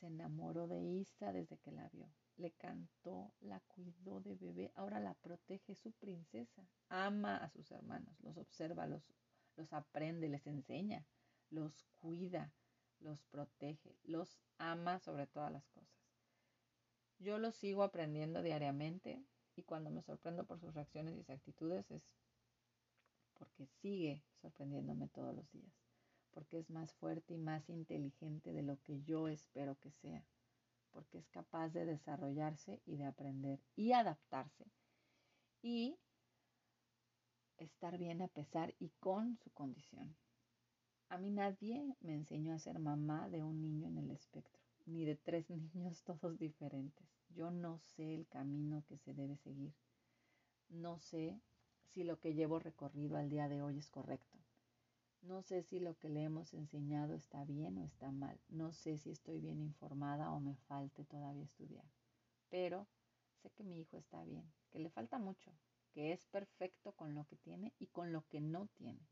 Se 0.00 0.06
enamoró 0.06 0.66
de 0.66 0.82
Isa 0.82 1.32
desde 1.32 1.58
que 1.58 1.70
la 1.70 1.88
vio. 1.90 2.12
Le 2.38 2.50
cantó, 2.50 3.32
la 3.38 3.60
cuidó 3.60 4.20
de 4.20 4.34
bebé, 4.34 4.72
ahora 4.74 4.98
la 4.98 5.14
protege, 5.14 5.76
su 5.76 5.92
princesa. 5.92 6.66
Ama 6.88 7.36
a 7.36 7.50
sus 7.50 7.70
hermanos, 7.70 8.20
los 8.20 8.36
observa, 8.36 8.88
los, 8.88 9.08
los 9.56 9.72
aprende, 9.72 10.28
les 10.28 10.46
enseña, 10.46 11.06
los 11.50 11.84
cuida, 12.00 12.52
los 13.00 13.22
protege, 13.24 13.96
los 14.04 14.38
ama 14.58 14.98
sobre 14.98 15.26
todas 15.26 15.52
las 15.52 15.66
cosas. 15.68 15.88
Yo 17.18 17.38
lo 17.38 17.52
sigo 17.52 17.82
aprendiendo 17.82 18.42
diariamente 18.42 19.24
y 19.56 19.62
cuando 19.62 19.90
me 19.90 20.02
sorprendo 20.02 20.44
por 20.44 20.58
sus 20.58 20.74
reacciones 20.74 21.14
y 21.14 21.18
sus 21.18 21.30
actitudes 21.30 21.90
es 21.90 22.02
porque 23.34 23.66
sigue 23.66 24.22
sorprendiéndome 24.40 25.08
todos 25.08 25.34
los 25.34 25.50
días, 25.52 25.72
porque 26.30 26.58
es 26.58 26.70
más 26.70 26.92
fuerte 26.94 27.34
y 27.34 27.38
más 27.38 27.68
inteligente 27.68 28.52
de 28.52 28.62
lo 28.62 28.80
que 28.82 29.02
yo 29.02 29.28
espero 29.28 29.78
que 29.80 29.90
sea, 29.90 30.24
porque 30.90 31.18
es 31.18 31.28
capaz 31.28 31.70
de 31.70 31.84
desarrollarse 31.84 32.80
y 32.86 32.96
de 32.96 33.06
aprender 33.06 33.60
y 33.76 33.92
adaptarse 33.92 34.66
y 35.62 35.98
estar 37.58 37.98
bien 37.98 38.22
a 38.22 38.28
pesar 38.28 38.74
y 38.78 38.90
con 39.00 39.36
su 39.38 39.50
condición. 39.50 40.14
A 41.08 41.18
mí 41.18 41.30
nadie 41.30 41.94
me 42.00 42.14
enseñó 42.14 42.54
a 42.54 42.58
ser 42.58 42.78
mamá 42.78 43.28
de 43.28 43.42
un 43.42 43.60
niño 43.60 43.88
en 43.88 43.98
el 43.98 44.10
espectro, 44.10 44.62
ni 44.86 45.04
de 45.04 45.16
tres 45.16 45.48
niños 45.74 46.02
todos 46.02 46.38
diferentes. 46.38 47.06
Yo 47.28 47.50
no 47.50 47.78
sé 47.78 48.14
el 48.14 48.26
camino 48.26 48.84
que 48.88 48.98
se 48.98 49.14
debe 49.14 49.36
seguir. 49.36 49.72
No 50.68 50.98
sé 50.98 51.40
si 51.88 52.04
lo 52.04 52.18
que 52.18 52.34
llevo 52.34 52.58
recorrido 52.58 53.16
al 53.16 53.28
día 53.28 53.48
de 53.48 53.62
hoy 53.62 53.78
es 53.78 53.90
correcto. 53.90 54.38
No 55.22 55.42
sé 55.42 55.62
si 55.62 55.80
lo 55.80 55.96
que 55.98 56.08
le 56.08 56.22
hemos 56.22 56.52
enseñado 56.52 57.14
está 57.14 57.44
bien 57.44 57.78
o 57.78 57.84
está 57.84 58.10
mal. 58.10 58.38
No 58.48 58.72
sé 58.72 58.98
si 58.98 59.10
estoy 59.10 59.40
bien 59.40 59.60
informada 59.60 60.30
o 60.32 60.40
me 60.40 60.56
falte 60.68 61.04
todavía 61.04 61.44
estudiar. 61.44 61.84
Pero 62.50 62.86
sé 63.40 63.50
que 63.50 63.64
mi 63.64 63.80
hijo 63.80 63.96
está 63.96 64.22
bien, 64.24 64.44
que 64.70 64.80
le 64.80 64.90
falta 64.90 65.18
mucho, 65.18 65.50
que 65.94 66.12
es 66.12 66.26
perfecto 66.26 66.92
con 66.92 67.14
lo 67.14 67.24
que 67.24 67.36
tiene 67.36 67.72
y 67.78 67.86
con 67.86 68.12
lo 68.12 68.26
que 68.28 68.40
no 68.40 68.66
tiene 68.74 69.08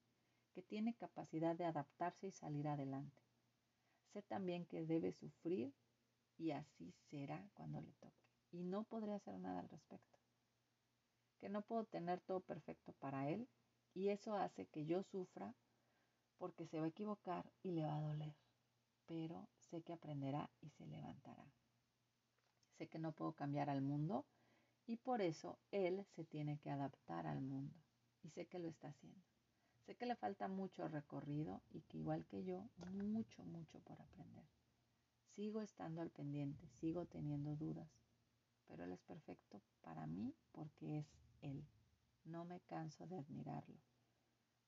que 0.53 0.63
tiene 0.63 0.95
capacidad 0.95 1.57
de 1.57 1.65
adaptarse 1.65 2.29
y 2.29 2.33
salir 2.33 2.69
adelante. 2.69 3.21
Sé 4.13 4.23
también 4.23 4.67
que 4.67 4.85
debe 4.85 5.13
sufrir 5.13 5.73
y 6.37 6.51
así 6.51 6.93
será 7.11 7.49
cuando 7.55 7.81
le 7.81 7.93
toque. 7.95 8.23
Y 8.51 8.63
no 8.63 8.85
podré 8.85 9.15
hacer 9.15 9.39
nada 9.39 9.61
al 9.61 9.69
respecto. 9.69 10.19
Que 11.39 11.49
no 11.49 11.63
puedo 11.63 11.85
tener 11.87 12.21
todo 12.21 12.41
perfecto 12.41 12.93
para 12.93 13.31
él 13.31 13.49
y 13.95 14.09
eso 14.09 14.37
hace 14.37 14.67
que 14.67 14.85
yo 14.85 15.03
sufra 15.03 15.55
porque 16.37 16.67
se 16.67 16.79
va 16.79 16.85
a 16.87 16.89
equivocar 16.89 17.51
y 17.63 17.71
le 17.73 17.85
va 17.85 17.97
a 17.97 18.03
doler. 18.03 18.35
Pero 19.07 19.49
sé 19.57 19.83
que 19.83 19.93
aprenderá 19.93 20.51
y 20.61 20.71
se 20.71 20.87
levantará. 20.87 21.47
Sé 22.77 22.89
que 22.89 22.99
no 22.99 23.13
puedo 23.13 23.33
cambiar 23.33 23.71
al 23.71 23.81
mundo 23.81 24.27
y 24.87 24.97
por 24.97 25.21
eso 25.21 25.59
él 25.71 26.05
se 26.15 26.25
tiene 26.25 26.59
que 26.59 26.71
adaptar 26.71 27.27
al 27.27 27.41
mundo. 27.41 27.75
Y 28.23 28.31
sé 28.31 28.47
que 28.47 28.59
lo 28.59 28.69
está 28.69 28.89
haciendo. 28.89 29.23
Sé 29.87 29.97
que 29.97 30.07
le 30.07 30.15
falta 30.15 30.49
mucho 30.49 30.87
recorrido 30.89 31.61
y 31.71 31.83
que 31.83 31.99
igual 31.99 32.25
que 32.27 32.45
yo, 32.45 32.69
mucho, 32.77 33.45
mucho 33.45 33.81
por 33.81 34.01
aprender. 34.01 34.45
Sigo 35.25 35.61
estando 35.61 36.03
al 36.03 36.11
pendiente, 36.11 36.69
sigo 36.69 37.07
teniendo 37.07 37.57
dudas, 37.57 37.91
pero 38.67 38.85
Él 38.85 38.93
es 38.93 39.03
perfecto 39.03 39.61
para 39.81 40.07
mí 40.07 40.35
porque 40.53 40.99
es 40.99 41.07
Él. 41.41 41.67
No 42.25 42.45
me 42.45 42.61
canso 42.61 43.07
de 43.07 43.17
admirarlo. 43.17 43.81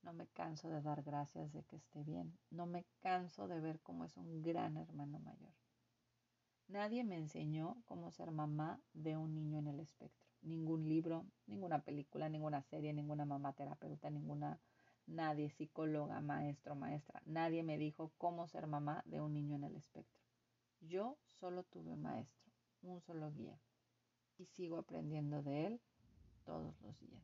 No 0.03 0.13
me 0.13 0.27
canso 0.27 0.69
de 0.69 0.83
dar 0.83 1.03
gracias 1.03 1.53
de 1.53 1.63
que 1.63 1.77
esté 1.77 2.03
bien. 2.03 2.37
No 2.51 2.67
me 2.67 2.85
canso 3.01 3.47
de 3.47 3.61
ver 3.61 3.81
cómo 3.81 4.05
es 4.05 4.17
un 4.17 4.43
gran 4.43 4.77
hermano 4.77 5.19
mayor. 5.21 5.55
Nadie 6.69 7.05
me 7.05 7.17
enseñó 7.17 7.77
cómo 7.85 8.11
ser 8.11 8.31
mamá 8.31 8.81
de 8.93 9.17
un 9.17 9.35
niño 9.35 9.59
en 9.59 9.69
el 9.69 9.81
espectro. 9.81 10.27
Ningún 10.43 10.89
libro, 10.89 11.27
ninguna 11.47 11.81
película, 11.83 12.29
ninguna 12.29 12.63
serie, 12.63 12.93
ninguna 12.93 13.25
mamá 13.25 13.53
terapeuta, 13.53 14.11
ninguna 14.11 14.61
nadie, 15.07 15.51
psicóloga, 15.51 16.21
maestro, 16.21 16.75
maestra, 16.75 17.23
nadie 17.27 17.63
me 17.63 17.79
dijo 17.79 18.13
cómo 18.19 18.47
ser 18.49 18.67
mamá 18.67 19.03
de 19.07 19.21
un 19.21 19.35
niño 19.35 19.57
en 19.57 19.65
el 19.65 19.77
espectro. 19.77 20.23
Yo 20.81 21.19
solo 21.41 21.63
tuve 21.65 21.93
un 21.93 22.03
maestro, 22.03 22.53
un 22.83 23.01
solo 23.01 23.31
guía, 23.33 23.59
y 24.39 24.47
sigo 24.47 24.79
aprendiendo 24.79 25.43
de 25.43 25.67
él 25.67 25.81
todos 26.45 26.81
los 26.81 26.99
días. 27.01 27.23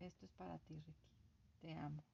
Esto 0.00 0.26
es 0.26 0.32
para 0.32 0.58
ti, 0.58 0.74
Ricky. 0.80 0.94
Te 1.60 1.74
amo. 1.74 2.04